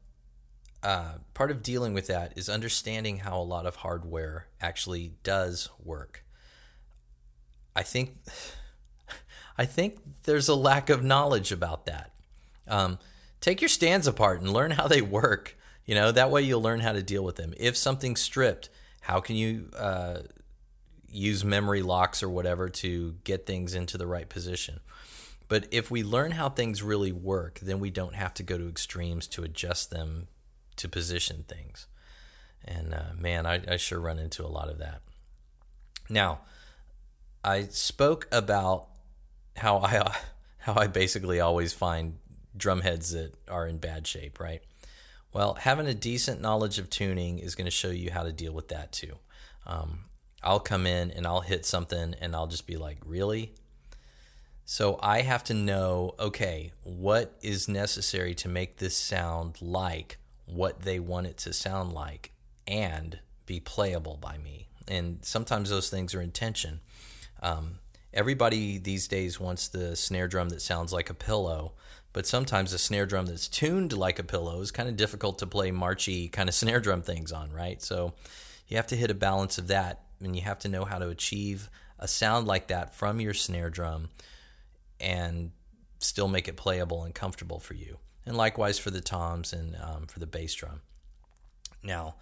uh, 0.83 1.15
part 1.33 1.51
of 1.51 1.61
dealing 1.63 1.93
with 1.93 2.07
that 2.07 2.33
is 2.37 2.47
understanding 2.47 3.19
how 3.19 3.37
a 3.37 3.43
lot 3.43 3.65
of 3.65 3.77
hardware 3.77 4.47
actually 4.61 5.13
does 5.23 5.69
work. 5.83 6.23
I 7.77 7.83
think 7.83 8.17
I 9.55 9.65
think 9.65 9.99
there's 10.23 10.47
a 10.49 10.55
lack 10.55 10.89
of 10.89 11.03
knowledge 11.03 11.51
about 11.51 11.85
that. 11.85 12.11
Um, 12.67 12.97
take 13.39 13.61
your 13.61 13.69
stands 13.69 14.07
apart 14.07 14.41
and 14.41 14.51
learn 14.51 14.71
how 14.71 14.87
they 14.87 15.01
work. 15.01 15.55
You 15.85 15.93
know 15.93 16.11
that 16.11 16.31
way 16.31 16.41
you'll 16.41 16.61
learn 16.61 16.79
how 16.79 16.93
to 16.93 17.03
deal 17.03 17.23
with 17.23 17.35
them. 17.35 17.53
If 17.55 17.77
something's 17.77 18.19
stripped, 18.19 18.69
how 19.01 19.19
can 19.19 19.35
you 19.35 19.69
uh, 19.77 20.21
use 21.07 21.45
memory 21.45 21.83
locks 21.83 22.23
or 22.23 22.29
whatever 22.29 22.67
to 22.67 23.15
get 23.23 23.45
things 23.45 23.75
into 23.75 23.97
the 23.97 24.07
right 24.07 24.27
position? 24.27 24.79
But 25.47 25.67
if 25.71 25.91
we 25.91 26.03
learn 26.03 26.31
how 26.31 26.49
things 26.49 26.81
really 26.81 27.11
work, 27.11 27.59
then 27.61 27.79
we 27.79 27.91
don't 27.91 28.15
have 28.15 28.33
to 28.33 28.43
go 28.43 28.57
to 28.57 28.67
extremes 28.67 29.27
to 29.27 29.43
adjust 29.43 29.91
them 29.91 30.27
to 30.77 30.89
position 30.89 31.45
things. 31.47 31.87
And 32.65 32.93
uh, 32.93 33.13
man, 33.15 33.45
I, 33.45 33.61
I 33.65 33.77
sure 33.77 33.99
run 33.99 34.19
into 34.19 34.43
a 34.43 34.49
lot 34.49 34.67
of 34.67 34.79
that. 34.79 35.01
Now, 36.09 36.41
I 37.43 37.63
spoke 37.63 38.27
about 38.31 38.87
how 39.55 39.79
I 39.79 40.11
how 40.57 40.75
I 40.75 40.87
basically 40.87 41.39
always 41.39 41.73
find 41.73 42.17
drum 42.55 42.81
heads 42.81 43.11
that 43.11 43.33
are 43.49 43.67
in 43.67 43.77
bad 43.77 44.05
shape, 44.05 44.39
right? 44.39 44.61
Well, 45.33 45.53
having 45.55 45.87
a 45.87 45.93
decent 45.93 46.41
knowledge 46.41 46.79
of 46.79 46.89
tuning 46.89 47.39
is 47.39 47.55
going 47.55 47.65
to 47.65 47.71
show 47.71 47.89
you 47.89 48.11
how 48.11 48.23
to 48.23 48.31
deal 48.31 48.53
with 48.53 48.69
that 48.69 48.91
too. 48.91 49.17
Um, 49.65 50.05
I'll 50.43 50.59
come 50.59 50.87
in 50.87 51.11
and 51.11 51.27
I'll 51.27 51.41
hit 51.41 51.65
something 51.65 52.15
and 52.19 52.35
I'll 52.35 52.47
just 52.47 52.67
be 52.67 52.77
like, 52.77 52.97
really? 53.05 53.53
So 54.65 54.99
I 55.01 55.21
have 55.21 55.43
to 55.45 55.53
know, 55.53 56.15
okay, 56.19 56.73
what 56.83 57.37
is 57.41 57.67
necessary 57.67 58.33
to 58.35 58.49
make 58.49 58.77
this 58.77 58.95
sound 58.95 59.61
like 59.61 60.17
what 60.45 60.81
they 60.81 60.99
want 60.99 61.27
it 61.27 61.37
to 61.37 61.53
sound 61.53 61.93
like 61.93 62.31
and 62.67 63.19
be 63.45 63.59
playable 63.59 64.17
by 64.19 64.37
me. 64.37 64.67
And 64.87 65.19
sometimes 65.21 65.69
those 65.69 65.89
things 65.89 66.13
are 66.15 66.21
in 66.21 66.31
tension. 66.31 66.81
Um, 67.41 67.79
everybody 68.13 68.77
these 68.77 69.07
days 69.07 69.39
wants 69.39 69.67
the 69.67 69.95
snare 69.95 70.27
drum 70.27 70.49
that 70.49 70.61
sounds 70.61 70.93
like 70.93 71.09
a 71.09 71.13
pillow, 71.13 71.73
but 72.13 72.25
sometimes 72.25 72.73
a 72.73 72.79
snare 72.79 73.05
drum 73.05 73.25
that's 73.27 73.47
tuned 73.47 73.93
like 73.93 74.19
a 74.19 74.23
pillow 74.23 74.61
is 74.61 74.71
kind 74.71 74.89
of 74.89 74.97
difficult 74.97 75.39
to 75.39 75.47
play 75.47 75.71
marchy 75.71 76.27
kind 76.27 76.49
of 76.49 76.55
snare 76.61 76.79
drum 76.79 77.01
things 77.01 77.31
on, 77.31 77.51
right? 77.51 77.81
So 77.81 78.13
you 78.67 78.77
have 78.77 78.87
to 78.87 78.95
hit 78.95 79.11
a 79.11 79.15
balance 79.15 79.57
of 79.57 79.67
that, 79.67 80.03
and 80.21 80.35
you 80.35 80.41
have 80.41 80.59
to 80.59 80.69
know 80.69 80.85
how 80.85 80.97
to 80.97 81.09
achieve 81.09 81.69
a 81.99 82.07
sound 82.07 82.47
like 82.47 82.67
that 82.67 82.95
from 82.95 83.19
your 83.19 83.33
snare 83.33 83.69
drum 83.69 84.09
and 84.99 85.51
still 85.99 86.27
make 86.27 86.47
it 86.47 86.57
playable 86.57 87.03
and 87.03 87.13
comfortable 87.13 87.59
for 87.59 87.73
you 87.73 87.97
and 88.27 88.35
likewise 88.35 88.77
for 88.77 88.91
the 88.91 89.01
toms 89.01 89.53
and 89.53 89.75
um, 89.81 90.05
for 90.05 90.19
the 90.19 90.27
bass 90.27 90.53
drum. 90.53 90.81
Now, 91.81 92.15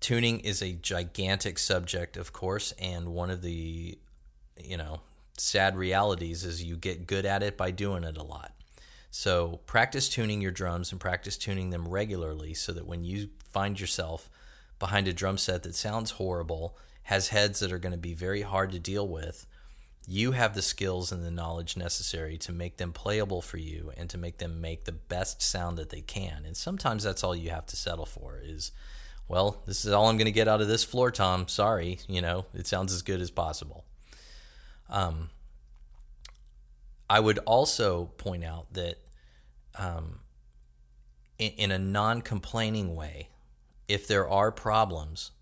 tuning 0.00 0.40
is 0.40 0.62
a 0.62 0.72
gigantic 0.72 1.58
subject, 1.58 2.16
of 2.16 2.32
course, 2.32 2.72
and 2.78 3.08
one 3.08 3.28
of 3.28 3.42
the, 3.42 3.98
you 4.56 4.76
know, 4.76 5.00
sad 5.36 5.76
realities 5.76 6.44
is 6.44 6.62
you 6.62 6.76
get 6.76 7.06
good 7.06 7.26
at 7.26 7.42
it 7.42 7.56
by 7.56 7.70
doing 7.70 8.04
it 8.04 8.16
a 8.16 8.22
lot. 8.22 8.52
So 9.10 9.60
practice 9.66 10.08
tuning 10.08 10.40
your 10.40 10.52
drums 10.52 10.90
and 10.90 11.00
practice 11.00 11.36
tuning 11.36 11.70
them 11.70 11.86
regularly 11.86 12.54
so 12.54 12.72
that 12.72 12.86
when 12.86 13.04
you 13.04 13.28
find 13.50 13.78
yourself 13.78 14.30
behind 14.78 15.06
a 15.06 15.12
drum 15.12 15.36
set 15.38 15.62
that 15.62 15.74
sounds 15.74 16.12
horrible, 16.12 16.76
has 17.04 17.28
heads 17.28 17.60
that 17.60 17.72
are 17.72 17.78
going 17.78 17.92
to 17.92 17.98
be 17.98 18.14
very 18.14 18.42
hard 18.42 18.72
to 18.72 18.78
deal 18.78 19.06
with, 19.06 19.46
you 20.06 20.32
have 20.32 20.54
the 20.54 20.62
skills 20.62 21.12
and 21.12 21.22
the 21.22 21.30
knowledge 21.30 21.76
necessary 21.76 22.36
to 22.38 22.52
make 22.52 22.76
them 22.76 22.92
playable 22.92 23.42
for 23.42 23.58
you 23.58 23.92
and 23.96 24.10
to 24.10 24.18
make 24.18 24.38
them 24.38 24.60
make 24.60 24.84
the 24.84 24.92
best 24.92 25.42
sound 25.42 25.78
that 25.78 25.90
they 25.90 26.00
can. 26.00 26.44
And 26.44 26.56
sometimes 26.56 27.04
that's 27.04 27.22
all 27.22 27.36
you 27.36 27.50
have 27.50 27.66
to 27.66 27.76
settle 27.76 28.06
for 28.06 28.40
is, 28.42 28.72
well, 29.28 29.62
this 29.66 29.84
is 29.84 29.92
all 29.92 30.08
I'm 30.08 30.16
going 30.16 30.24
to 30.24 30.32
get 30.32 30.48
out 30.48 30.60
of 30.60 30.68
this 30.68 30.84
floor 30.84 31.10
tom. 31.10 31.46
Sorry, 31.48 32.00
you 32.08 32.20
know, 32.20 32.46
it 32.54 32.66
sounds 32.66 32.92
as 32.92 33.02
good 33.02 33.20
as 33.20 33.30
possible. 33.30 33.84
Um, 34.92 35.30
I 37.10 37.18
would 37.18 37.38
also 37.38 38.06
point 38.18 38.44
out 38.44 38.72
that 38.74 38.98
um, 39.76 40.20
in, 41.38 41.52
in 41.52 41.70
a 41.72 41.78
non 41.78 42.22
complaining 42.22 42.94
way, 42.94 43.28
if 43.88 44.06
there 44.06 44.28
are 44.28 44.52
problems, 44.52 45.32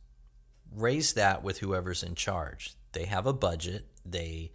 raise 0.75 1.13
that 1.13 1.43
with 1.43 1.59
whoever's 1.59 2.03
in 2.03 2.15
charge. 2.15 2.75
They 2.93 3.05
have 3.05 3.27
a 3.27 3.33
budget 3.33 3.87
they 4.05 4.51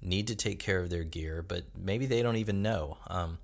need 0.00 0.28
to 0.28 0.36
take 0.36 0.58
care 0.58 0.78
of 0.78 0.90
their 0.90 1.04
gear, 1.04 1.42
but 1.42 1.64
maybe 1.76 2.06
they 2.06 2.22
don't 2.22 2.36
even 2.36 2.62
know. 2.62 2.98
Um, 3.08 3.38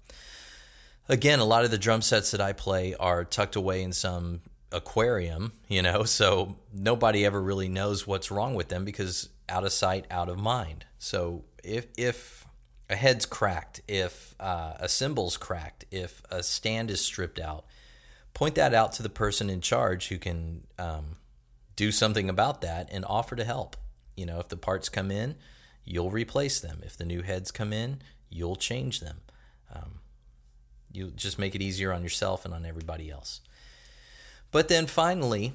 again, 1.08 1.40
a 1.40 1.44
lot 1.44 1.64
of 1.64 1.70
the 1.70 1.78
drum 1.78 2.02
sets 2.02 2.30
that 2.30 2.40
I 2.40 2.52
play 2.52 2.94
are 2.94 3.24
tucked 3.24 3.56
away 3.56 3.82
in 3.82 3.92
some 3.92 4.42
aquarium, 4.72 5.52
you 5.68 5.82
know, 5.82 6.02
so 6.04 6.56
nobody 6.72 7.24
ever 7.24 7.40
really 7.40 7.68
knows 7.68 8.06
what's 8.06 8.30
wrong 8.30 8.54
with 8.54 8.68
them 8.68 8.84
because 8.84 9.28
out 9.50 9.64
of 9.64 9.72
sight, 9.72 10.06
out 10.10 10.28
of 10.28 10.38
mind. 10.38 10.86
So 10.98 11.44
if 11.62 11.86
if 11.96 12.46
a 12.88 12.96
head's 12.96 13.26
cracked, 13.26 13.80
if 13.86 14.34
uh, 14.40 14.74
a 14.80 14.88
cymbal's 14.88 15.36
cracked, 15.36 15.84
if 15.90 16.22
a 16.30 16.42
stand 16.42 16.90
is 16.90 17.00
stripped 17.00 17.38
out, 17.38 17.64
point 18.34 18.54
that 18.56 18.74
out 18.74 18.92
to 18.94 19.02
the 19.02 19.08
person 19.08 19.48
in 19.48 19.60
charge 19.60 20.08
who 20.08 20.18
can 20.18 20.66
um, 20.78 21.16
do 21.76 21.92
something 21.92 22.28
about 22.28 22.60
that 22.62 22.88
and 22.92 23.04
offer 23.04 23.36
to 23.36 23.44
help. 23.44 23.76
You 24.16 24.26
know, 24.26 24.40
if 24.40 24.48
the 24.48 24.56
parts 24.56 24.88
come 24.88 25.10
in, 25.10 25.36
you'll 25.84 26.10
replace 26.10 26.60
them. 26.60 26.80
If 26.84 26.96
the 26.96 27.04
new 27.04 27.22
heads 27.22 27.50
come 27.50 27.72
in, 27.72 28.02
you'll 28.28 28.56
change 28.56 29.00
them. 29.00 29.18
Um, 29.74 30.00
you 30.92 31.10
just 31.10 31.38
make 31.38 31.54
it 31.54 31.62
easier 31.62 31.92
on 31.92 32.02
yourself 32.02 32.44
and 32.44 32.52
on 32.52 32.66
everybody 32.66 33.10
else. 33.10 33.40
But 34.50 34.68
then 34.68 34.86
finally, 34.86 35.52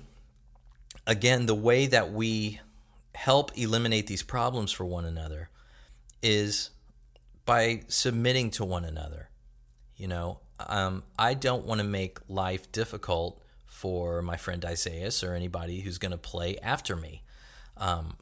again, 1.06 1.46
the 1.46 1.56
way 1.56 1.86
that 1.88 2.12
we 2.14 2.62
help 3.16 3.58
eliminate 3.58 4.08
these 4.08 4.24
problems 4.24 4.72
for 4.72 4.86
one 4.86 5.06
another 5.06 5.50
is 6.22 6.72
by 7.46 7.82
submitting 7.88 8.50
to 8.52 8.66
one 8.66 8.86
another. 8.86 9.30
You 9.96 10.08
know, 10.08 10.40
um, 10.60 11.04
I 11.18 11.34
don't 11.34 11.66
want 11.66 11.80
to 11.80 11.88
make 11.88 12.20
life 12.28 12.72
difficult 12.72 13.42
for 13.66 14.22
my 14.22 14.38
friend 14.38 14.64
Isaiah 14.64 15.12
or 15.24 15.34
anybody 15.34 15.82
who's 15.82 15.98
going 15.98 16.12
to 16.12 16.18
play 16.18 16.58
after 16.58 16.96
me. 16.96 17.24
Um, 17.78 18.18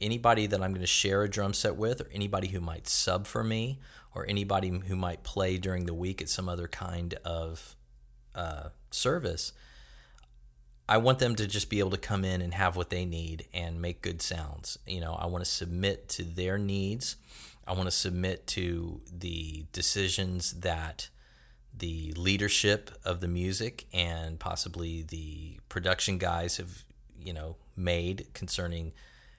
anybody 0.00 0.46
that 0.46 0.62
I'm 0.62 0.70
going 0.70 0.80
to 0.80 0.86
share 0.86 1.22
a 1.22 1.28
drum 1.28 1.52
set 1.52 1.76
with, 1.76 2.00
or 2.00 2.08
anybody 2.12 2.48
who 2.48 2.60
might 2.60 2.86
sub 2.88 3.26
for 3.26 3.44
me, 3.44 3.80
or 4.14 4.24
anybody 4.28 4.68
who 4.86 4.96
might 4.96 5.22
play 5.22 5.58
during 5.58 5.86
the 5.86 5.94
week 5.94 6.22
at 6.22 6.28
some 6.28 6.48
other 6.48 6.68
kind 6.68 7.14
of 7.24 7.76
uh, 8.34 8.68
service, 8.90 9.52
I 10.88 10.98
want 10.98 11.18
them 11.18 11.34
to 11.36 11.46
just 11.46 11.68
be 11.68 11.80
able 11.80 11.90
to 11.90 11.96
come 11.96 12.24
in 12.24 12.40
and 12.40 12.54
have 12.54 12.76
what 12.76 12.90
they 12.90 13.04
need 13.04 13.46
and 13.52 13.82
make 13.82 14.02
good 14.02 14.22
sounds. 14.22 14.78
You 14.86 15.00
know, 15.00 15.14
I 15.14 15.26
want 15.26 15.44
to 15.44 15.50
submit 15.50 16.08
to 16.10 16.22
their 16.22 16.58
needs. 16.58 17.16
I 17.66 17.72
want 17.72 17.86
to 17.86 17.90
submit 17.90 18.46
to 18.48 19.00
the 19.12 19.66
decisions 19.72 20.52
that 20.60 21.08
the 21.76 22.12
leadership 22.16 22.90
of 23.04 23.20
the 23.20 23.28
music 23.28 23.86
and 23.92 24.38
possibly 24.38 25.02
the 25.02 25.58
production 25.68 26.18
guys 26.18 26.58
have, 26.58 26.84
you 27.18 27.32
know, 27.32 27.56
made 27.76 28.28
concerning 28.32 28.92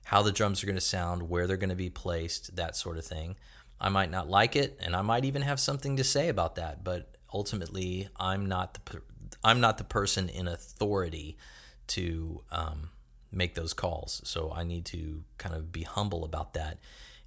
how 0.05 0.21
the 0.21 0.31
drums 0.31 0.61
are 0.61 0.67
going 0.67 0.75
to 0.75 0.81
sound, 0.81 1.29
where 1.29 1.47
they're 1.47 1.57
going 1.57 1.69
to 1.69 1.75
be 1.75 1.89
placed, 1.89 2.55
that 2.57 2.75
sort 2.75 2.97
of 2.97 3.05
thing. 3.05 3.37
I 3.79 3.89
might 3.89 4.11
not 4.11 4.29
like 4.29 4.55
it, 4.55 4.77
and 4.81 4.95
I 4.95 5.01
might 5.01 5.25
even 5.25 5.43
have 5.43 5.59
something 5.59 5.97
to 5.97 6.03
say 6.03 6.29
about 6.29 6.55
that. 6.55 6.83
But 6.83 7.15
ultimately, 7.33 8.09
I'm 8.17 8.45
not 8.45 8.73
the 8.73 9.01
I'm 9.43 9.59
not 9.59 9.77
the 9.77 9.83
person 9.83 10.29
in 10.29 10.47
authority 10.47 11.37
to 11.87 12.43
um, 12.51 12.89
make 13.31 13.55
those 13.55 13.73
calls. 13.73 14.21
So 14.25 14.51
I 14.55 14.63
need 14.63 14.85
to 14.85 15.23
kind 15.37 15.55
of 15.55 15.71
be 15.71 15.83
humble 15.83 16.23
about 16.23 16.53
that, 16.53 16.79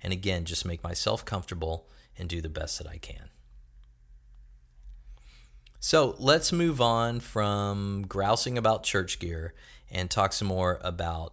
and 0.03 0.13
again, 0.13 0.45
just 0.45 0.65
make 0.65 0.83
myself 0.83 1.25
comfortable 1.25 1.89
and 2.19 2.29
do 2.29 2.41
the 2.41 2.49
best 2.49 2.79
that 2.79 2.89
I 2.89 2.99
can. 2.99 3.31
So 5.81 6.15
let's 6.19 6.53
move 6.53 6.81
on 6.81 7.21
from 7.21 8.05
grousing 8.07 8.59
about 8.59 8.83
church 8.83 9.19
gear 9.19 9.55
and 9.91 10.11
talk 10.11 10.35
some 10.35 10.49
more 10.49 10.79
about, 10.83 11.33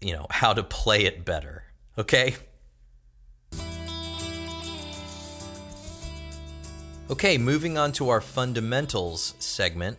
you 0.00 0.14
know, 0.14 0.26
how 0.30 0.54
to 0.54 0.62
play 0.62 1.04
it 1.04 1.26
better. 1.26 1.64
Okay? 1.98 2.36
Okay, 7.08 7.38
moving 7.38 7.78
on 7.78 7.92
to 7.92 8.08
our 8.08 8.20
fundamentals 8.20 9.34
segment. 9.38 9.96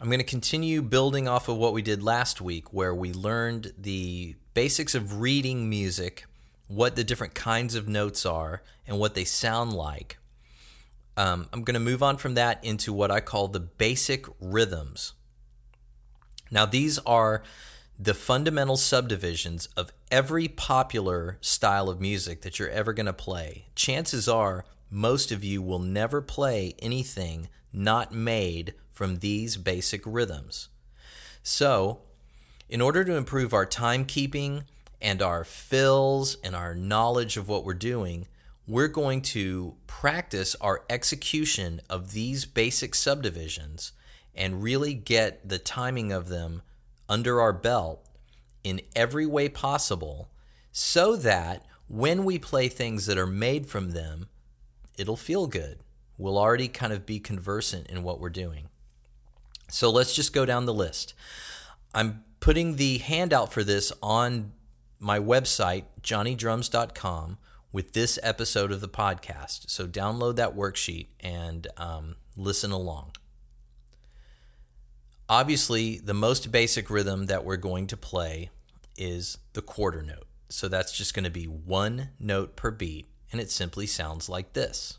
I'm 0.00 0.06
going 0.06 0.20
to 0.20 0.24
continue 0.24 0.80
building 0.80 1.28
off 1.28 1.50
of 1.50 1.58
what 1.58 1.74
we 1.74 1.82
did 1.82 2.02
last 2.02 2.40
week, 2.40 2.72
where 2.72 2.94
we 2.94 3.12
learned 3.12 3.74
the 3.76 4.36
basics 4.54 4.94
of 4.94 5.20
reading 5.20 5.68
music, 5.68 6.24
what 6.66 6.96
the 6.96 7.04
different 7.04 7.34
kinds 7.34 7.74
of 7.74 7.88
notes 7.88 8.24
are, 8.24 8.62
and 8.86 8.98
what 8.98 9.14
they 9.14 9.24
sound 9.24 9.74
like. 9.74 10.16
Um, 11.14 11.46
I'm 11.52 11.62
going 11.62 11.74
to 11.74 11.80
move 11.80 12.02
on 12.02 12.16
from 12.16 12.32
that 12.36 12.64
into 12.64 12.90
what 12.90 13.10
I 13.10 13.20
call 13.20 13.48
the 13.48 13.60
basic 13.60 14.24
rhythms. 14.40 15.12
Now, 16.50 16.64
these 16.64 16.98
are 17.00 17.42
the 17.98 18.14
fundamental 18.14 18.78
subdivisions 18.78 19.68
of 19.76 19.92
every 20.10 20.48
popular 20.48 21.36
style 21.42 21.90
of 21.90 22.00
music 22.00 22.40
that 22.40 22.58
you're 22.58 22.70
ever 22.70 22.94
going 22.94 23.04
to 23.04 23.12
play. 23.12 23.66
Chances 23.74 24.26
are 24.26 24.64
most 24.90 25.30
of 25.30 25.44
you 25.44 25.62
will 25.62 25.78
never 25.78 26.20
play 26.20 26.74
anything 26.80 27.48
not 27.72 28.12
made 28.12 28.74
from 28.90 29.18
these 29.18 29.56
basic 29.56 30.02
rhythms. 30.04 30.68
So, 31.42 32.00
in 32.68 32.80
order 32.80 33.04
to 33.04 33.16
improve 33.16 33.54
our 33.54 33.66
timekeeping 33.66 34.64
and 35.00 35.22
our 35.22 35.44
fills 35.44 36.36
and 36.44 36.54
our 36.54 36.74
knowledge 36.74 37.36
of 37.36 37.48
what 37.48 37.64
we're 37.64 37.74
doing, 37.74 38.26
we're 38.66 38.88
going 38.88 39.22
to 39.22 39.74
practice 39.86 40.54
our 40.60 40.84
execution 40.90 41.80
of 41.88 42.12
these 42.12 42.44
basic 42.44 42.94
subdivisions 42.94 43.92
and 44.34 44.62
really 44.62 44.94
get 44.94 45.48
the 45.48 45.58
timing 45.58 46.12
of 46.12 46.28
them 46.28 46.62
under 47.08 47.40
our 47.40 47.52
belt 47.52 48.06
in 48.62 48.80
every 48.94 49.26
way 49.26 49.48
possible 49.48 50.30
so 50.70 51.16
that 51.16 51.64
when 51.88 52.24
we 52.24 52.38
play 52.38 52.68
things 52.68 53.06
that 53.06 53.18
are 53.18 53.26
made 53.26 53.66
from 53.66 53.90
them, 53.90 54.28
it'll 55.00 55.16
feel 55.16 55.46
good. 55.46 55.78
We'll 56.18 56.38
already 56.38 56.68
kind 56.68 56.92
of 56.92 57.06
be 57.06 57.18
conversant 57.18 57.86
in 57.86 58.02
what 58.02 58.20
we're 58.20 58.28
doing. 58.28 58.68
So 59.70 59.90
let's 59.90 60.14
just 60.14 60.34
go 60.34 60.44
down 60.44 60.66
the 60.66 60.74
list. 60.74 61.14
I'm 61.94 62.24
putting 62.40 62.76
the 62.76 62.98
handout 62.98 63.50
for 63.52 63.64
this 63.64 63.92
on 64.02 64.52
my 64.98 65.18
website, 65.18 65.84
johnnydrums.com, 66.02 67.38
with 67.72 67.94
this 67.94 68.18
episode 68.22 68.70
of 68.70 68.82
the 68.82 68.88
podcast. 68.88 69.70
So 69.70 69.86
download 69.86 70.36
that 70.36 70.54
worksheet 70.54 71.06
and 71.20 71.66
um, 71.78 72.16
listen 72.36 72.70
along. 72.70 73.12
Obviously, 75.28 75.98
the 75.98 76.12
most 76.12 76.52
basic 76.52 76.90
rhythm 76.90 77.26
that 77.26 77.44
we're 77.44 77.56
going 77.56 77.86
to 77.86 77.96
play 77.96 78.50
is 78.98 79.38
the 79.54 79.62
quarter 79.62 80.02
note. 80.02 80.26
So 80.50 80.68
that's 80.68 80.92
just 80.92 81.14
going 81.14 81.24
to 81.24 81.30
be 81.30 81.44
one 81.44 82.10
note 82.18 82.56
per 82.56 82.70
beat 82.70 83.06
and 83.32 83.40
it 83.40 83.50
simply 83.50 83.86
sounds 83.86 84.28
like 84.28 84.52
this. 84.52 84.98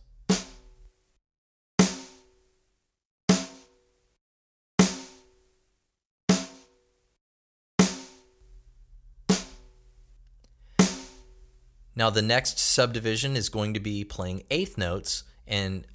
Now, 11.94 12.10
the 12.10 12.22
next 12.22 12.58
subdivision 12.58 13.36
is 13.36 13.50
going 13.50 13.76
to 13.76 13.80
be 13.80 14.04
playing 14.04 14.44
eighth 14.50 14.78
notes, 14.78 15.24
and 15.46 15.86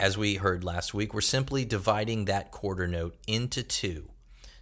as 0.00 0.18
we 0.18 0.34
heard 0.34 0.64
last 0.64 0.92
week, 0.92 1.14
we're 1.14 1.20
simply 1.20 1.64
dividing 1.64 2.24
that 2.24 2.50
quarter 2.50 2.88
note 2.88 3.16
into 3.28 3.62
two. 3.62 4.10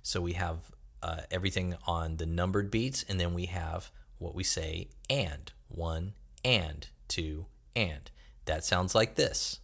So 0.02 0.20
we 0.20 0.34
have 0.34 0.58
uh, 1.02 1.20
everything 1.30 1.74
on 1.86 2.18
the 2.18 2.26
numbered 2.26 2.70
beats, 2.70 3.02
and 3.08 3.18
then 3.18 3.32
we 3.32 3.46
have 3.46 3.90
what 4.18 4.34
we 4.34 4.44
say 4.44 4.88
and 5.08 5.50
one 5.68 6.12
and 6.44 6.88
two, 7.10 7.44
and. 7.76 8.10
That 8.46 8.64
sounds 8.64 8.94
like 8.94 9.16
this. 9.16 9.60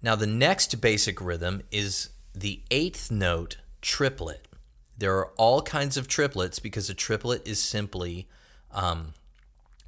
Now, 0.00 0.14
the 0.14 0.26
next 0.26 0.80
basic 0.80 1.20
rhythm 1.20 1.62
is 1.70 2.10
the 2.34 2.62
eighth 2.70 3.10
note 3.10 3.58
triplet. 3.82 4.46
There 4.96 5.16
are 5.16 5.32
all 5.36 5.62
kinds 5.62 5.96
of 5.96 6.08
triplets 6.08 6.58
because 6.58 6.88
a 6.88 6.94
triplet 6.94 7.46
is 7.46 7.62
simply 7.62 8.28
um, 8.70 9.14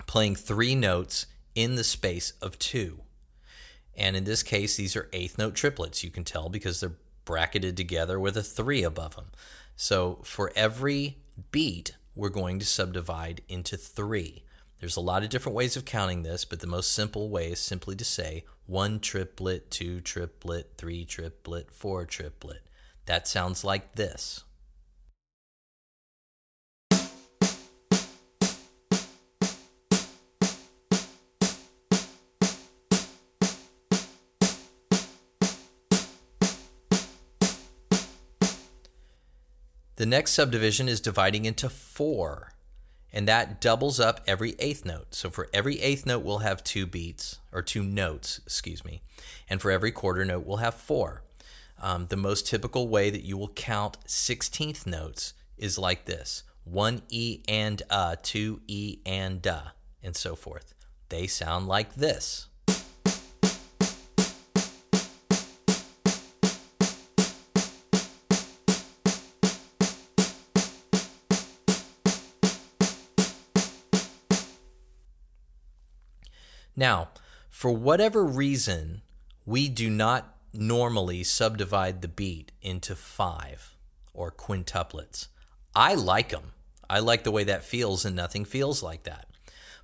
playing 0.07 0.35
three 0.35 0.75
notes 0.75 1.27
in 1.55 1.75
the 1.75 1.85
space 1.85 2.33
of 2.41 2.59
two. 2.59 3.03
And 3.97 4.17
in 4.17 4.25
this 4.25 4.43
case, 4.43 4.77
these 4.77 4.97
are 4.97 5.09
eighth 5.13 5.39
note 5.39 5.55
triplets. 5.55 6.05
You 6.05 6.11
can 6.11 6.25
tell 6.25 6.49
because 6.49 6.81
they're 6.81 6.97
bracketed 7.25 7.77
together 7.77 8.19
with 8.19 8.37
a 8.37 8.43
three 8.43 8.83
above 8.83 9.17
them. 9.17 9.31
So 9.77 10.21
for 10.25 10.53
every 10.57 11.19
beat, 11.51 11.97
we're 12.15 12.29
going 12.29 12.59
to 12.59 12.67
subdivide 12.67 13.43
into 13.49 13.77
three. 13.77 14.45
There's 14.81 14.97
a 14.97 15.01
lot 15.01 15.23
of 15.23 15.29
different 15.29 15.57
ways 15.57 15.77
of 15.77 15.85
counting 15.85 16.23
this, 16.23 16.45
but 16.45 16.61
the 16.61 16.67
most 16.67 16.93
simple 16.93 17.29
way 17.29 17.53
is 17.53 17.61
simply 17.61 17.95
to 17.97 18.05
say 18.05 18.45
one 18.67 19.01
triplet, 19.01 19.71
two 19.71 20.01
triplet, 20.01 20.73
three 20.79 21.05
triplet, 21.05 21.71
four 21.71 22.07
triplet. 22.07 22.63
That 23.07 23.29
sounds 23.29 23.65
like 23.65 23.97
this. 23.97 24.45
The 40.01 40.07
next 40.07 40.31
subdivision 40.31 40.89
is 40.89 40.99
dividing 40.99 41.45
into 41.45 41.69
four, 41.69 42.55
and 43.13 43.29
that 43.29 43.61
doubles 43.61 44.01
up 44.01 44.23
every 44.27 44.55
eighth 44.59 44.87
note. 44.87 45.15
So 45.15 45.29
for 45.29 45.51
every 45.53 45.79
eighth 45.79 46.07
note, 46.07 46.25
we'll 46.25 46.39
have 46.39 46.65
two 46.65 46.87
beats, 46.87 47.39
or 47.53 47.61
two 47.61 47.83
notes, 47.83 48.41
excuse 48.47 48.83
me. 48.83 49.03
And 49.47 49.61
for 49.61 49.71
every 49.71 49.93
quarter 49.93 50.25
note, 50.25 50.47
we'll 50.47 50.57
have 50.57 50.73
four. 50.73 51.23
Um, 51.83 52.07
the 52.09 52.17
most 52.17 52.47
typical 52.47 52.89
way 52.89 53.11
that 53.11 53.25
you 53.25 53.37
will 53.37 53.51
count 53.51 53.99
16th 54.07 54.87
notes 54.87 55.35
is 55.59 55.77
like 55.77 56.07
this 56.07 56.45
one 56.65 57.03
E 57.11 57.43
and 57.47 57.83
a, 57.91 58.17
two 58.23 58.63
E 58.67 59.01
and 59.05 59.45
a, 59.45 59.75
and 60.03 60.17
so 60.17 60.35
forth. 60.35 60.73
They 61.11 61.27
sound 61.27 61.69
like 61.69 61.97
this. 61.97 62.47
Now, 76.81 77.11
for 77.51 77.71
whatever 77.71 78.25
reason, 78.25 79.03
we 79.45 79.69
do 79.69 79.91
not 79.91 80.35
normally 80.51 81.23
subdivide 81.23 82.01
the 82.01 82.09
beat 82.09 82.53
into 82.63 82.97
five 82.97 83.77
or 84.15 84.33
quintuplets. 84.33 85.29
I 85.77 85.93
like 85.93 86.31
them. 86.31 86.53
I 86.89 87.01
like 87.01 87.23
the 87.25 87.31
way 87.31 87.45
that 87.45 87.65
feels, 87.65 88.07
and 88.07 88.17
nothing 88.17 88.47
feels 88.47 88.83
like 88.83 89.03
that. 89.03 89.27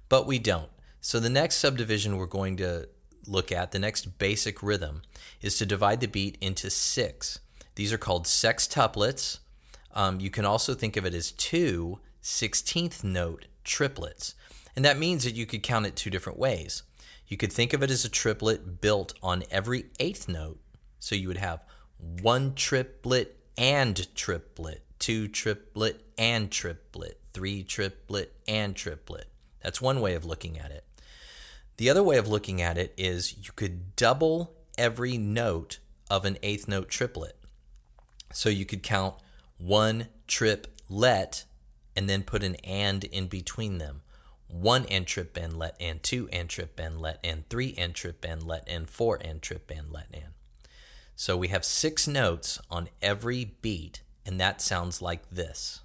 But 0.08 0.26
we 0.26 0.38
don't. 0.38 0.70
So, 1.02 1.20
the 1.20 1.28
next 1.28 1.56
subdivision 1.56 2.16
we're 2.16 2.24
going 2.24 2.56
to 2.56 2.88
look 3.26 3.52
at, 3.52 3.72
the 3.72 3.78
next 3.78 4.18
basic 4.18 4.62
rhythm, 4.62 5.02
is 5.42 5.58
to 5.58 5.66
divide 5.66 6.00
the 6.00 6.08
beat 6.08 6.38
into 6.40 6.70
six. 6.70 7.40
These 7.74 7.92
are 7.92 7.98
called 7.98 8.24
sextuplets. 8.24 9.40
Um, 9.92 10.18
you 10.18 10.30
can 10.30 10.46
also 10.46 10.72
think 10.72 10.96
of 10.96 11.04
it 11.04 11.12
as 11.12 11.30
two 11.30 12.00
16th 12.22 13.04
note 13.04 13.48
triplets. 13.64 14.34
And 14.76 14.84
that 14.84 14.98
means 14.98 15.24
that 15.24 15.34
you 15.34 15.46
could 15.46 15.62
count 15.62 15.86
it 15.86 15.96
two 15.96 16.10
different 16.10 16.38
ways. 16.38 16.82
You 17.26 17.36
could 17.36 17.52
think 17.52 17.72
of 17.72 17.82
it 17.82 17.90
as 17.90 18.04
a 18.04 18.08
triplet 18.08 18.80
built 18.80 19.14
on 19.22 19.42
every 19.50 19.86
eighth 19.98 20.28
note. 20.28 20.60
So 20.98 21.14
you 21.14 21.28
would 21.28 21.36
have 21.36 21.64
one 21.98 22.54
triplet 22.54 23.36
and 23.58 24.14
triplet, 24.14 24.82
two 24.98 25.28
triplet 25.28 26.04
and 26.16 26.50
triplet, 26.50 27.20
three 27.32 27.62
triplet 27.62 28.32
and 28.46 28.76
triplet. 28.76 29.28
That's 29.62 29.80
one 29.80 30.00
way 30.00 30.14
of 30.14 30.24
looking 30.24 30.58
at 30.58 30.70
it. 30.70 30.84
The 31.78 31.90
other 31.90 32.02
way 32.02 32.16
of 32.16 32.28
looking 32.28 32.62
at 32.62 32.78
it 32.78 32.94
is 32.96 33.36
you 33.36 33.52
could 33.56 33.96
double 33.96 34.54
every 34.78 35.18
note 35.18 35.78
of 36.08 36.24
an 36.24 36.38
eighth 36.42 36.68
note 36.68 36.88
triplet. 36.88 37.36
So 38.32 38.48
you 38.48 38.64
could 38.64 38.82
count 38.82 39.16
one 39.58 40.08
triplet 40.26 41.44
and 41.96 42.08
then 42.08 42.22
put 42.22 42.42
an 42.42 42.54
and 42.56 43.04
in 43.04 43.26
between 43.26 43.78
them 43.78 44.02
one 44.48 44.84
end 44.86 45.06
trip 45.06 45.36
and 45.36 45.58
let 45.58 45.76
and 45.80 46.02
two 46.02 46.28
end 46.32 46.50
trip 46.50 46.78
and 46.78 47.00
let 47.00 47.18
and 47.24 47.48
three 47.48 47.74
end 47.76 47.94
trip 47.94 48.24
and 48.24 48.42
let 48.42 48.64
and 48.68 48.88
four 48.88 49.18
end 49.22 49.42
trip 49.42 49.70
and 49.70 49.92
let 49.92 50.06
and. 50.12 50.34
So 51.14 51.36
we 51.36 51.48
have 51.48 51.64
six 51.64 52.06
notes 52.06 52.60
on 52.70 52.88
every 53.00 53.56
beat, 53.62 54.02
and 54.26 54.38
that 54.38 54.60
sounds 54.60 55.00
like 55.00 55.28
this. 55.30 55.80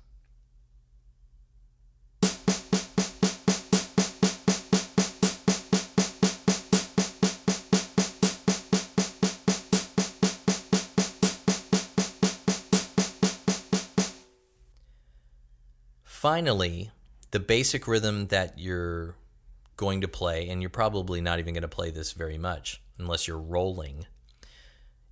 Finally, 16.04 16.92
the 17.32 17.40
basic 17.40 17.88
rhythm 17.88 18.28
that 18.28 18.60
you're 18.60 19.16
going 19.78 20.02
to 20.02 20.08
play, 20.08 20.48
and 20.50 20.62
you're 20.62 20.70
probably 20.70 21.22
not 21.22 21.40
even 21.40 21.54
going 21.54 21.62
to 21.62 21.68
play 21.68 21.90
this 21.90 22.12
very 22.12 22.38
much 22.38 22.82
unless 22.98 23.28
you're 23.28 23.40
rolling, 23.40 24.06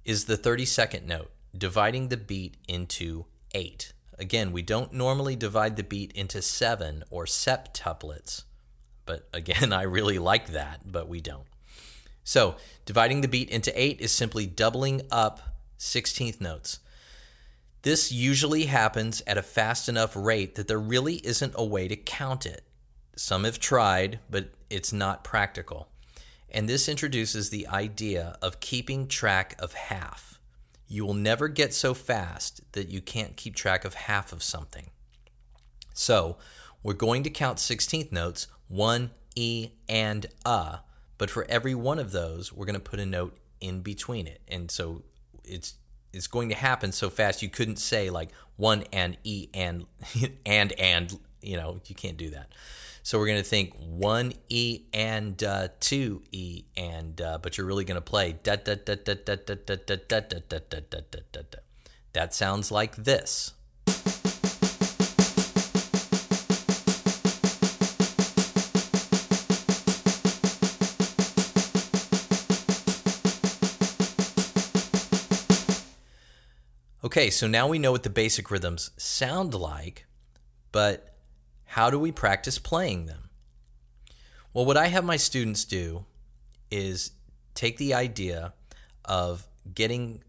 is 0.06 0.26
the 0.26 0.38
30 0.38 0.66
second 0.66 1.08
note, 1.08 1.32
dividing 1.58 2.10
the 2.10 2.18
beat 2.18 2.58
into 2.68 3.26
eight. 3.54 3.94
Again, 4.18 4.52
we 4.52 4.62
don't 4.62 4.94
normally 4.94 5.36
divide 5.36 5.76
the 5.76 5.84
beat 5.84 6.12
into 6.12 6.42
seven 6.42 7.04
or 7.10 7.26
septuplets, 7.26 8.44
but 9.06 9.28
again, 9.34 9.74
I 9.74 9.84
really 9.84 10.20
like 10.20 10.52
that, 10.52 10.82
but 10.86 11.08
we 11.08 11.22
don't. 11.22 11.48
So, 12.24 12.58
dividing 12.86 13.22
the 13.22 13.28
beat 13.28 13.50
into 13.50 13.72
eight 13.82 14.00
is 14.02 14.12
simply 14.12 14.46
doubling 14.46 15.02
up 15.10 15.58
16th 15.80 16.40
notes. 16.40 16.80
This 17.82 18.12
usually 18.12 18.66
happens 18.66 19.22
at 19.26 19.38
a 19.38 19.42
fast 19.42 19.88
enough 19.88 20.16
rate 20.16 20.56
that 20.56 20.68
there 20.68 20.80
really 20.80 21.16
isn't 21.26 21.54
a 21.56 21.66
way 21.66 21.88
to 21.88 21.96
count 21.96 22.46
it. 22.46 22.64
Some 23.16 23.44
have 23.46 23.60
tried, 23.60 24.20
but 24.30 24.52
it's 24.70 24.92
not 24.92 25.24
practical. 25.24 25.90
And 26.50 26.68
this 26.68 26.90
introduces 26.90 27.50
the 27.50 27.68
idea 27.68 28.38
of 28.42 28.60
keeping 28.60 29.08
track 29.08 29.56
of 29.60 29.74
half. 29.74 30.40
You 30.88 31.06
will 31.06 31.14
never 31.14 31.48
get 31.48 31.74
so 31.74 31.94
fast 31.94 32.62
that 32.74 32.90
you 32.90 33.02
can't 33.02 33.38
keep 33.38 33.56
track 33.56 33.86
of 33.86 33.94
half 33.94 34.34
of 34.34 34.42
something. 34.42 34.90
So, 35.94 36.38
we're 36.82 36.94
going 36.94 37.24
to 37.24 37.30
count 37.30 37.58
16th 37.60 38.12
notes, 38.12 38.48
one, 38.68 39.12
E, 39.36 39.72
and 39.88 40.26
A, 40.46 40.80
but 41.18 41.30
for 41.30 41.46
every 41.50 41.76
one 41.76 42.00
of 42.00 42.12
those, 42.12 42.52
we're 42.52 42.66
going 42.66 42.74
to 42.74 42.80
put 42.80 43.00
a 43.00 43.06
note 43.06 43.38
in 43.62 43.82
between 43.82 44.26
it. 44.26 44.42
And 44.48 44.72
so 44.72 45.04
it's 45.44 45.76
is 46.14 46.28
going 46.28 46.50
to 46.50 46.56
happen 46.56 46.92
so 46.92 47.10
fast 47.10 47.42
you 47.42 47.50
couldn't 47.50 47.78
say 47.78 48.10
like 48.10 48.30
one 48.58 48.84
and 48.92 49.18
e 49.24 49.48
and 49.54 49.86
and 50.46 50.72
and 50.74 51.20
you 51.42 51.56
know 51.56 51.80
you 51.86 51.96
can't 51.96 52.18
do 52.18 52.30
that 52.30 52.52
so 53.04 53.18
we're 53.18 53.28
going 53.28 53.38
to 53.38 53.44
think 53.44 53.74
one 53.78 54.34
e 54.50 54.82
and 54.94 55.44
uh, 55.44 55.70
two 55.80 56.22
e 56.32 56.64
and 56.76 57.22
uh, 57.22 57.38
but 57.42 57.58
you're 57.58 57.68
really 57.68 57.86
going 57.86 57.96
to 57.96 58.02
play 58.02 58.38
that 62.14 62.34
sounds 62.34 62.72
like 62.72 62.96
this 62.96 63.54
Okay, 77.02 77.30
so 77.30 77.48
now 77.48 77.66
we 77.66 77.80
know 77.80 77.94
what 77.94 78.04
the 78.04 78.10
basic 78.10 78.52
rhythms 78.52 78.92
sound 78.98 79.54
like, 79.54 80.06
but 80.74 81.16
how 81.64 81.90
do 81.90 81.98
we 81.98 82.12
practice 82.12 82.60
playing 82.60 83.06
them? 83.06 83.30
Well, 84.54 84.66
what 84.66 84.76
I 84.76 84.88
have 84.88 85.06
my 85.06 85.16
students 85.16 85.64
do 85.64 86.04
is 86.70 87.12
take 87.54 87.78
the 87.78 87.94
idea 87.94 88.54
of 89.06 89.48
getting 89.74 90.24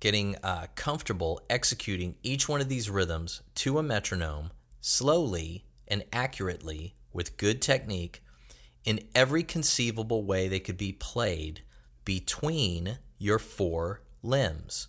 getting 0.00 0.36
uh, 0.42 0.68
comfortable 0.74 1.40
executing 1.50 2.16
each 2.22 2.48
one 2.48 2.62
of 2.62 2.68
these 2.70 2.88
rhythms 2.88 3.42
to 3.54 3.78
a 3.78 3.82
metronome 3.82 4.52
slowly 4.80 5.64
and 5.86 6.04
accurately 6.12 6.94
with 7.12 7.36
good 7.36 7.60
technique 7.60 8.22
in 8.84 9.00
every 9.14 9.42
conceivable 9.42 10.24
way 10.24 10.48
they 10.48 10.60
could 10.60 10.76
be 10.78 10.92
played 10.92 11.60
between 12.04 12.98
your 13.18 13.38
four 13.38 14.02
limbs. 14.22 14.88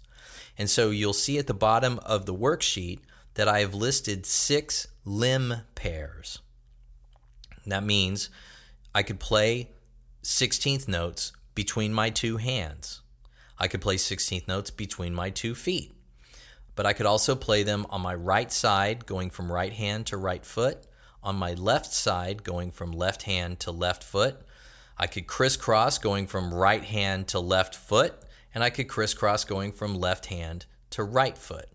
And 0.57 0.69
so 0.69 0.89
you'll 0.89 1.13
see 1.13 1.37
at 1.37 1.47
the 1.47 1.53
bottom 1.53 1.99
of 1.99 2.25
the 2.25 2.33
worksheet 2.33 2.99
that 3.35 3.47
I 3.47 3.59
have 3.59 3.73
listed 3.73 4.25
six 4.25 4.87
limb 5.03 5.61
pairs. 5.75 6.39
That 7.65 7.83
means 7.83 8.29
I 8.93 9.03
could 9.03 9.19
play 9.19 9.69
16th 10.23 10.87
notes 10.87 11.33
between 11.53 11.93
my 11.93 12.09
two 12.09 12.37
hands. 12.37 13.01
I 13.57 13.67
could 13.67 13.81
play 13.81 13.95
16th 13.95 14.47
notes 14.47 14.71
between 14.71 15.13
my 15.13 15.29
two 15.29 15.55
feet. 15.55 15.93
But 16.75 16.85
I 16.85 16.93
could 16.93 17.05
also 17.05 17.35
play 17.35 17.63
them 17.63 17.85
on 17.89 18.01
my 18.01 18.13
right 18.13 18.51
side, 18.51 19.05
going 19.05 19.29
from 19.29 19.51
right 19.51 19.71
hand 19.71 20.07
to 20.07 20.17
right 20.17 20.45
foot, 20.45 20.85
on 21.23 21.37
my 21.37 21.53
left 21.53 21.93
side, 21.93 22.43
going 22.43 22.71
from 22.71 22.91
left 22.91 23.23
hand 23.23 23.59
to 23.61 23.71
left 23.71 24.03
foot. 24.03 24.41
I 24.97 25.07
could 25.07 25.27
crisscross, 25.27 25.97
going 25.97 26.27
from 26.27 26.53
right 26.53 26.83
hand 26.83 27.29
to 27.29 27.39
left 27.39 27.75
foot, 27.75 28.13
and 28.55 28.63
I 28.63 28.69
could 28.71 28.87
crisscross 28.87 29.43
going 29.43 29.73
from 29.73 29.99
left 29.99 30.27
hand 30.27 30.65
to 30.91 31.03
right 31.03 31.37
foot. 31.37 31.67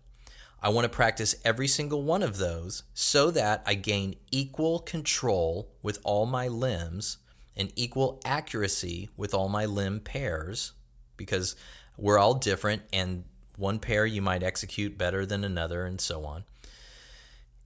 I 0.63 0.69
want 0.69 0.85
to 0.85 0.89
practice 0.89 1.35
every 1.45 1.67
single 1.67 2.03
one 2.03 2.23
of 2.23 2.37
those 2.37 2.83
so 2.93 3.31
that 3.31 3.63
I 3.65 3.75
gain 3.75 4.15
equal 4.31 4.79
control 4.79 5.71
with 5.81 5.99
all 6.03 6.25
my 6.25 6.47
limbs 6.47 7.19
and 7.55 7.71
equal 7.75 8.19
accuracy 8.25 9.09
with 9.15 9.33
all 9.33 9.47
my 9.47 9.65
limb 9.65 9.99
pairs 9.99 10.73
because 11.17 11.55
we're 11.97 12.19
all 12.19 12.33
different 12.33 12.81
and 12.91 13.25
one 13.57 13.79
pair 13.79 14.05
you 14.05 14.21
might 14.21 14.43
execute 14.43 14.97
better 14.97 15.25
than 15.25 15.43
another 15.43 15.85
and 15.85 16.01
so 16.01 16.25
on. 16.25 16.45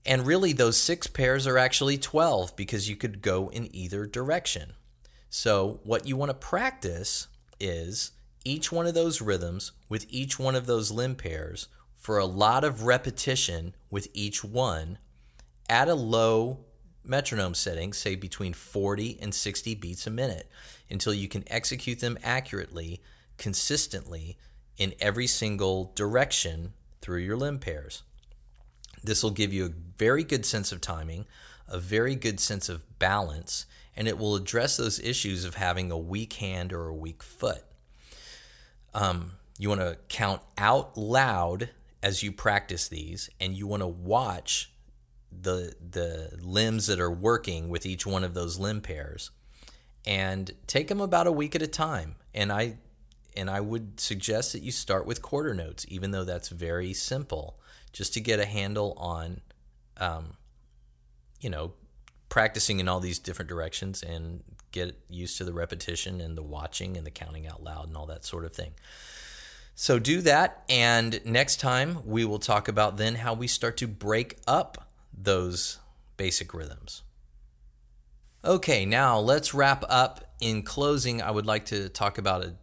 And 0.04 0.26
really, 0.26 0.52
those 0.52 0.76
six 0.76 1.06
pairs 1.06 1.46
are 1.46 1.58
actually 1.58 1.98
12 1.98 2.54
because 2.54 2.88
you 2.88 2.96
could 2.96 3.22
go 3.22 3.48
in 3.48 3.74
either 3.74 4.06
direction. 4.06 4.74
So, 5.28 5.80
what 5.82 6.06
you 6.06 6.16
want 6.16 6.30
to 6.30 6.34
practice 6.34 7.26
is 7.58 8.12
each 8.46 8.70
one 8.70 8.86
of 8.86 8.94
those 8.94 9.20
rhythms 9.20 9.72
with 9.88 10.06
each 10.08 10.38
one 10.38 10.54
of 10.54 10.66
those 10.66 10.92
limb 10.92 11.16
pairs 11.16 11.66
for 11.96 12.16
a 12.16 12.24
lot 12.24 12.62
of 12.62 12.84
repetition 12.84 13.74
with 13.90 14.06
each 14.14 14.44
one 14.44 14.98
at 15.68 15.88
a 15.88 15.94
low 15.94 16.60
metronome 17.02 17.54
setting, 17.54 17.92
say 17.92 18.14
between 18.14 18.52
40 18.52 19.18
and 19.20 19.34
60 19.34 19.74
beats 19.74 20.06
a 20.06 20.10
minute, 20.10 20.48
until 20.88 21.12
you 21.12 21.26
can 21.26 21.42
execute 21.48 21.98
them 21.98 22.16
accurately, 22.22 23.02
consistently 23.36 24.38
in 24.76 24.94
every 25.00 25.26
single 25.26 25.90
direction 25.96 26.72
through 27.00 27.18
your 27.18 27.36
limb 27.36 27.58
pairs. 27.58 28.04
This 29.02 29.24
will 29.24 29.32
give 29.32 29.52
you 29.52 29.66
a 29.66 29.98
very 29.98 30.22
good 30.22 30.46
sense 30.46 30.70
of 30.70 30.80
timing, 30.80 31.26
a 31.66 31.80
very 31.80 32.14
good 32.14 32.38
sense 32.38 32.68
of 32.68 32.98
balance, 33.00 33.66
and 33.96 34.06
it 34.06 34.18
will 34.18 34.36
address 34.36 34.76
those 34.76 35.00
issues 35.00 35.44
of 35.44 35.56
having 35.56 35.90
a 35.90 35.98
weak 35.98 36.34
hand 36.34 36.72
or 36.72 36.86
a 36.86 36.94
weak 36.94 37.24
foot. 37.24 37.64
Um, 38.96 39.32
you 39.58 39.68
want 39.68 39.82
to 39.82 39.98
count 40.08 40.40
out 40.56 40.96
loud 40.96 41.70
as 42.02 42.22
you 42.22 42.32
practice 42.32 42.88
these, 42.88 43.28
and 43.38 43.54
you 43.54 43.66
want 43.66 43.82
to 43.82 43.86
watch 43.86 44.72
the 45.30 45.74
the 45.78 46.30
limbs 46.40 46.86
that 46.86 46.98
are 46.98 47.10
working 47.10 47.68
with 47.68 47.84
each 47.84 48.06
one 48.06 48.24
of 48.24 48.32
those 48.32 48.58
limb 48.58 48.80
pairs, 48.80 49.30
and 50.06 50.50
take 50.66 50.88
them 50.88 51.00
about 51.00 51.26
a 51.26 51.32
week 51.32 51.54
at 51.54 51.62
a 51.62 51.66
time. 51.66 52.16
And 52.34 52.50
I 52.50 52.78
and 53.36 53.50
I 53.50 53.60
would 53.60 54.00
suggest 54.00 54.52
that 54.52 54.62
you 54.62 54.72
start 54.72 55.06
with 55.06 55.20
quarter 55.20 55.52
notes, 55.52 55.84
even 55.88 56.10
though 56.10 56.24
that's 56.24 56.48
very 56.48 56.94
simple, 56.94 57.60
just 57.92 58.14
to 58.14 58.20
get 58.20 58.40
a 58.40 58.46
handle 58.46 58.94
on, 58.96 59.42
um, 59.98 60.38
you 61.40 61.50
know, 61.50 61.74
practicing 62.30 62.80
in 62.80 62.88
all 62.88 63.00
these 63.00 63.18
different 63.18 63.50
directions 63.50 64.02
and 64.02 64.42
get 64.84 64.98
used 65.08 65.38
to 65.38 65.44
the 65.44 65.52
repetition 65.52 66.20
and 66.20 66.36
the 66.36 66.42
watching 66.42 66.96
and 66.96 67.06
the 67.06 67.10
counting 67.10 67.46
out 67.46 67.62
loud 67.62 67.88
and 67.88 67.96
all 67.96 68.06
that 68.06 68.24
sort 68.24 68.44
of 68.44 68.52
thing. 68.52 68.72
So 69.74 69.98
do 69.98 70.22
that, 70.22 70.64
and 70.68 71.20
next 71.26 71.60
time 71.60 71.98
we 72.06 72.24
will 72.24 72.38
talk 72.38 72.66
about 72.66 72.96
then 72.96 73.16
how 73.16 73.34
we 73.34 73.46
start 73.46 73.76
to 73.78 73.86
break 73.86 74.38
up 74.46 74.88
those 75.12 75.78
basic 76.16 76.54
rhythms. 76.54 77.02
Okay, 78.42 78.86
now 78.86 79.18
let's 79.18 79.52
wrap 79.52 79.84
up. 79.88 80.22
In 80.40 80.62
closing, 80.62 81.22
I 81.22 81.30
would 81.30 81.46
like 81.46 81.64
to 81.66 81.88
talk 81.88 82.18
about 82.18 82.44
a 82.44 82.54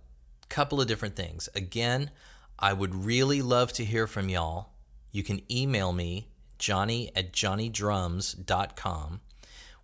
couple 0.47 0.79
of 0.79 0.87
different 0.87 1.15
things. 1.15 1.49
Again, 1.55 2.11
I 2.59 2.71
would 2.71 2.93
really 2.93 3.41
love 3.41 3.73
to 3.73 3.85
hear 3.85 4.05
from 4.07 4.29
y'all. 4.29 4.69
You 5.11 5.23
can 5.23 5.41
email 5.51 5.91
me, 5.91 6.29
johnny 6.57 7.11
at 7.15 7.33
johnnydrums.com, 7.33 9.21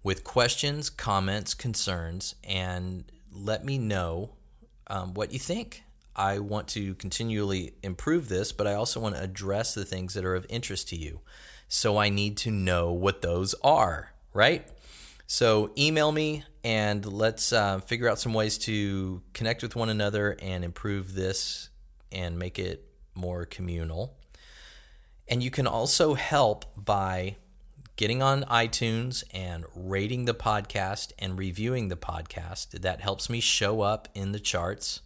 with 0.03 0.23
questions, 0.23 0.89
comments, 0.89 1.53
concerns, 1.53 2.35
and 2.43 3.11
let 3.31 3.65
me 3.65 3.77
know 3.77 4.31
um, 4.87 5.13
what 5.13 5.31
you 5.31 5.39
think. 5.39 5.83
I 6.15 6.39
want 6.39 6.67
to 6.69 6.95
continually 6.95 7.73
improve 7.83 8.27
this, 8.27 8.51
but 8.51 8.67
I 8.67 8.73
also 8.73 8.99
want 8.99 9.15
to 9.15 9.23
address 9.23 9.73
the 9.73 9.85
things 9.85 10.13
that 10.15 10.25
are 10.25 10.35
of 10.35 10.45
interest 10.49 10.89
to 10.89 10.95
you. 10.95 11.21
So 11.67 11.97
I 11.97 12.09
need 12.09 12.35
to 12.37 12.51
know 12.51 12.91
what 12.91 13.21
those 13.21 13.55
are, 13.63 14.13
right? 14.33 14.67
So 15.27 15.71
email 15.77 16.11
me 16.11 16.43
and 16.63 17.05
let's 17.05 17.53
uh, 17.53 17.79
figure 17.79 18.09
out 18.09 18.19
some 18.19 18.33
ways 18.33 18.57
to 18.59 19.21
connect 19.33 19.61
with 19.61 19.75
one 19.75 19.89
another 19.89 20.35
and 20.41 20.65
improve 20.65 21.13
this 21.13 21.69
and 22.11 22.39
make 22.39 22.57
it 22.57 22.85
more 23.13 23.45
communal. 23.45 24.17
And 25.27 25.43
you 25.43 25.51
can 25.51 25.67
also 25.67 26.15
help 26.15 26.65
by 26.75 27.37
getting 27.99 28.21
on 28.21 28.43
iTunes 28.45 29.25
and 29.33 29.65
rating 29.75 30.23
the 30.23 30.33
podcast 30.33 31.11
and 31.19 31.37
reviewing 31.37 31.89
the 31.89 31.97
podcast. 31.97 32.69
That 32.69 33.01
helps 33.01 33.29
me 33.29 33.41
show 33.41 33.81
up 33.81 34.07
in 34.15 34.31
the 34.31 34.39
charts 34.39 35.01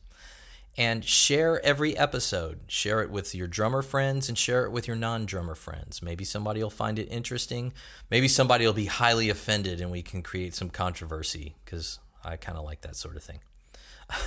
and 0.78 1.04
share 1.04 1.60
every 1.66 1.98
episode. 1.98 2.60
Share 2.68 3.02
it 3.02 3.10
with 3.10 3.34
your 3.34 3.48
drummer 3.48 3.82
friends 3.82 4.30
and 4.30 4.38
share 4.38 4.64
it 4.64 4.72
with 4.72 4.88
your 4.88 4.96
non 4.96 5.26
drummer 5.26 5.56
friends. 5.56 6.04
Maybe 6.04 6.24
somebody 6.24 6.62
will 6.62 6.70
find 6.70 7.00
it 7.00 7.08
interesting. 7.10 7.74
Maybe 8.12 8.28
somebody 8.28 8.64
will 8.64 8.74
be 8.74 8.86
highly 8.86 9.28
offended 9.28 9.82
and 9.82 9.90
we 9.90 10.04
can 10.04 10.22
create 10.22 10.54
some 10.54 10.70
controversy 10.70 11.56
because 11.66 11.98
I 12.24 12.36
kind 12.36 12.60
of 12.60 12.64
like 12.64 12.82
that 12.82 12.96
sort 12.96 13.16
of 13.16 13.24
thing. 13.24 13.40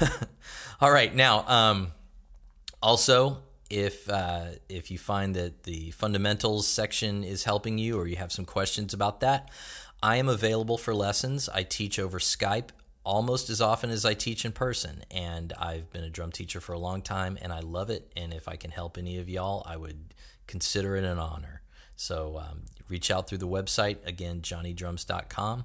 All 0.81 0.91
right, 0.91 1.15
now, 1.15 1.47
um, 1.47 1.93
also, 2.83 3.45
if 3.71 4.09
uh, 4.09 4.47
if 4.69 4.91
you 4.91 4.99
find 4.99 5.35
that 5.35 5.65
the 5.65 5.91
fundamentals 5.93 6.67
section 6.67 7.25
is 7.25 7.45
helping 7.45 7.79
you 7.79 7.99
or 7.99 8.07
you 8.07 8.17
have 8.17 8.33
some 8.33 8.45
questions 8.45 8.95
about 8.95 9.21
that, 9.21 9.51
I 10.03 10.17
am 10.17 10.29
available 10.29 10.79
for 10.79 10.95
lessons. 10.95 11.49
I 11.49 11.63
teach 11.63 11.99
over 11.99 12.19
Skype 12.19 12.71
almost 13.07 13.49
as 13.49 13.61
often 13.61 13.89
as 13.89 14.05
I 14.05 14.15
teach 14.15 14.45
in 14.45 14.53
person. 14.53 15.05
And 15.11 15.53
I've 15.59 15.91
been 15.91 16.05
a 16.05 16.11
drum 16.11 16.33
teacher 16.33 16.61
for 16.61 16.73
a 16.73 16.79
long 16.79 17.03
time 17.03 17.39
and 17.41 17.53
I 17.53 17.61
love 17.61 17.89
it. 17.89 18.13
And 18.17 18.35
if 18.35 18.49
I 18.49 18.57
can 18.57 18.73
help 18.73 18.99
any 18.99 19.19
of 19.19 19.29
y'all, 19.29 19.63
I 19.65 19.77
would 19.77 20.13
consider 20.49 20.97
it 20.97 21.05
an 21.05 21.19
honor. 21.19 21.63
So 21.95 22.39
um, 22.39 22.63
reach 22.89 23.11
out 23.11 23.29
through 23.29 23.39
the 23.39 23.49
website, 23.49 24.05
again, 24.05 24.43
johnnydrums.com, 24.43 25.65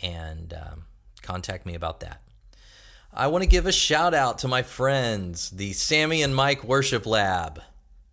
and 0.00 0.54
um, 0.54 0.84
contact 1.22 1.66
me 1.66 1.74
about 1.74 2.00
that. 2.00 2.22
I 3.16 3.28
want 3.28 3.42
to 3.42 3.48
give 3.48 3.64
a 3.64 3.72
shout 3.72 4.12
out 4.12 4.38
to 4.40 4.48
my 4.48 4.60
friends, 4.60 5.48
the 5.48 5.72
Sammy 5.72 6.22
and 6.22 6.36
Mike 6.36 6.62
Worship 6.62 7.06
Lab. 7.06 7.62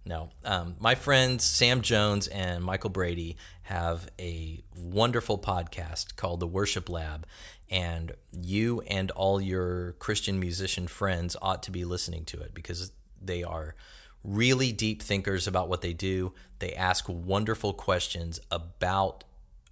No, 0.06 0.30
um, 0.46 0.76
my 0.80 0.96
friends 0.96 1.44
Sam 1.44 1.82
Jones 1.82 2.28
and 2.28 2.64
Michael 2.64 2.90
Brady 2.90 3.36
have 3.64 4.08
a 4.18 4.64
wonderful 4.78 5.38
podcast 5.38 6.16
called 6.16 6.40
The 6.40 6.48
Worship 6.48 6.88
Lab, 6.88 7.28
and 7.70 8.14
you 8.32 8.80
and 8.88 9.12
all 9.12 9.42
your 9.42 9.92
Christian 10.00 10.40
musician 10.40 10.88
friends 10.88 11.36
ought 11.42 11.64
to 11.64 11.72
be 11.72 11.84
listening 11.84 12.24
to 12.26 12.40
it 12.40 12.54
because 12.54 12.94
they 13.22 13.44
are 13.44 13.76
really 14.24 14.72
deep 14.72 15.02
thinkers 15.02 15.48
about 15.48 15.68
what 15.68 15.82
they 15.82 15.94
do. 15.94 16.34
They 16.60 16.74
ask 16.74 17.06
wonderful 17.10 17.74
questions 17.74 18.40
about 18.50 19.26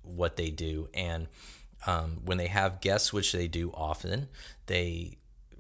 what 0.04 0.36
they 0.36 0.50
do, 0.50 0.90
and 0.94 1.28
um, 1.88 2.20
when 2.26 2.38
they 2.38 2.48
have 2.48 2.82
guests, 2.82 3.14
which 3.14 3.32
they 3.32 3.48
do 3.48 3.72
often, 3.74 4.28
they 4.66 5.20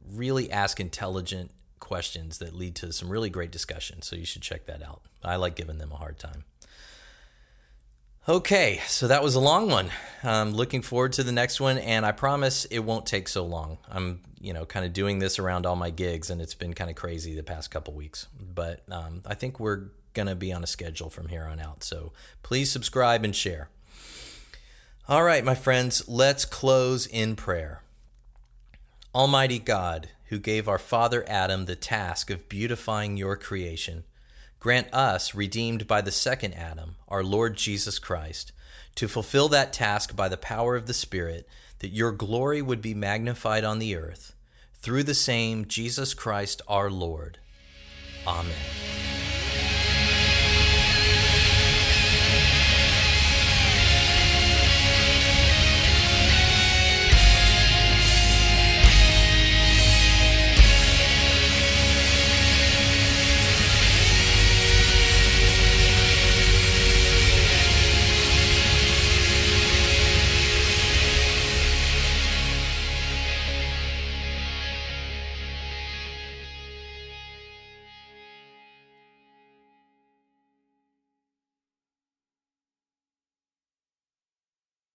really 0.10 0.52
ask 0.52 0.80
intelligent 0.80 1.52
questions 1.80 2.38
that 2.38 2.56
lead 2.56 2.76
to 2.76 2.93
some 2.93 3.10
really 3.10 3.30
great 3.30 3.52
discussion. 3.52 4.02
So 4.02 4.16
you 4.16 4.26
should 4.26 4.41
check 4.41 4.66
that 4.68 4.82
out. 4.82 5.02
I 5.24 5.36
like 5.36 5.56
giving 5.56 5.78
them 5.78 5.91
a 5.91 5.97
hard 5.97 6.20
time. 6.20 6.45
Okay, 8.30 8.80
so 8.86 9.08
that 9.08 9.24
was 9.24 9.34
a 9.34 9.39
long 9.39 9.68
one. 9.68 9.89
I'm 10.24 10.52
looking 10.52 10.84
forward 10.84 11.14
to 11.14 11.24
the 11.24 11.32
next 11.32 11.60
one, 11.60 11.80
and 11.80 12.06
I 12.06 12.12
promise 12.12 12.66
it 12.66 12.80
won't 12.80 13.08
take 13.08 13.28
so 13.28 13.43
long. 13.43 13.80
I'm, 13.89 14.22
you 14.39 14.54
know, 14.54 14.64
kind 14.64 14.86
of 14.86 14.93
doing 14.93 15.18
this 15.18 15.39
around 15.39 15.66
all 15.66 15.76
my 15.76 15.89
gigs, 15.89 16.30
and 16.30 16.39
it's 16.39 16.54
been 16.54 16.76
kind 16.76 16.91
of 16.91 16.95
crazy 16.95 17.34
the 17.34 17.41
past 17.41 17.72
couple 17.72 17.95
weeks. 17.95 18.28
But 18.39 18.84
um, 18.91 19.24
I 19.26 19.34
think 19.34 19.60
we're 19.60 19.88
going 20.14 20.28
to 20.28 20.36
be 20.36 20.54
on 20.54 20.64
a 20.64 20.68
schedule 20.68 21.10
from 21.10 21.30
here 21.30 21.45
on 21.45 21.60
out. 21.60 21.84
So 21.84 22.14
please 22.43 22.70
subscribe 22.70 23.24
and 23.24 23.36
share. 23.36 23.70
All 25.10 25.24
right, 25.24 25.43
my 25.43 25.56
friends, 25.56 26.08
let's 26.08 26.45
close 26.45 27.08
in 27.08 27.36
prayer. 27.36 27.82
Almighty 29.14 29.59
God, 29.59 30.09
who 30.26 30.39
gave 30.39 30.70
our 30.70 30.80
father 30.80 31.26
Adam 31.28 31.66
the 31.66 31.76
task 31.76 32.30
of 32.30 32.47
beautifying 32.47 33.18
your 33.18 33.36
creation, 33.36 34.05
Grant 34.62 34.93
us, 34.93 35.34
redeemed 35.34 35.88
by 35.88 36.01
the 36.01 36.12
second 36.12 36.53
Adam, 36.53 36.95
our 37.07 37.24
Lord 37.24 37.57
Jesus 37.57 37.97
Christ, 37.97 38.51
to 38.93 39.07
fulfill 39.07 39.49
that 39.49 39.74
task 39.74 40.16
by 40.16 40.30
the 40.30 40.38
power 40.38 40.76
of 40.76 40.86
the 40.86 40.93
Spirit, 40.93 41.49
that 41.80 41.89
your 41.89 42.12
glory 42.12 42.62
would 42.62 42.80
be 42.80 42.93
magnified 42.93 43.64
on 43.64 43.80
the 43.80 43.95
earth, 43.95 44.36
through 44.76 45.01
the 45.01 45.16
same 45.16 45.66
Jesus 45.66 46.14
Christ 46.14 46.62
our 46.68 46.91
Lord. 46.91 47.39
Amen. 48.28 48.53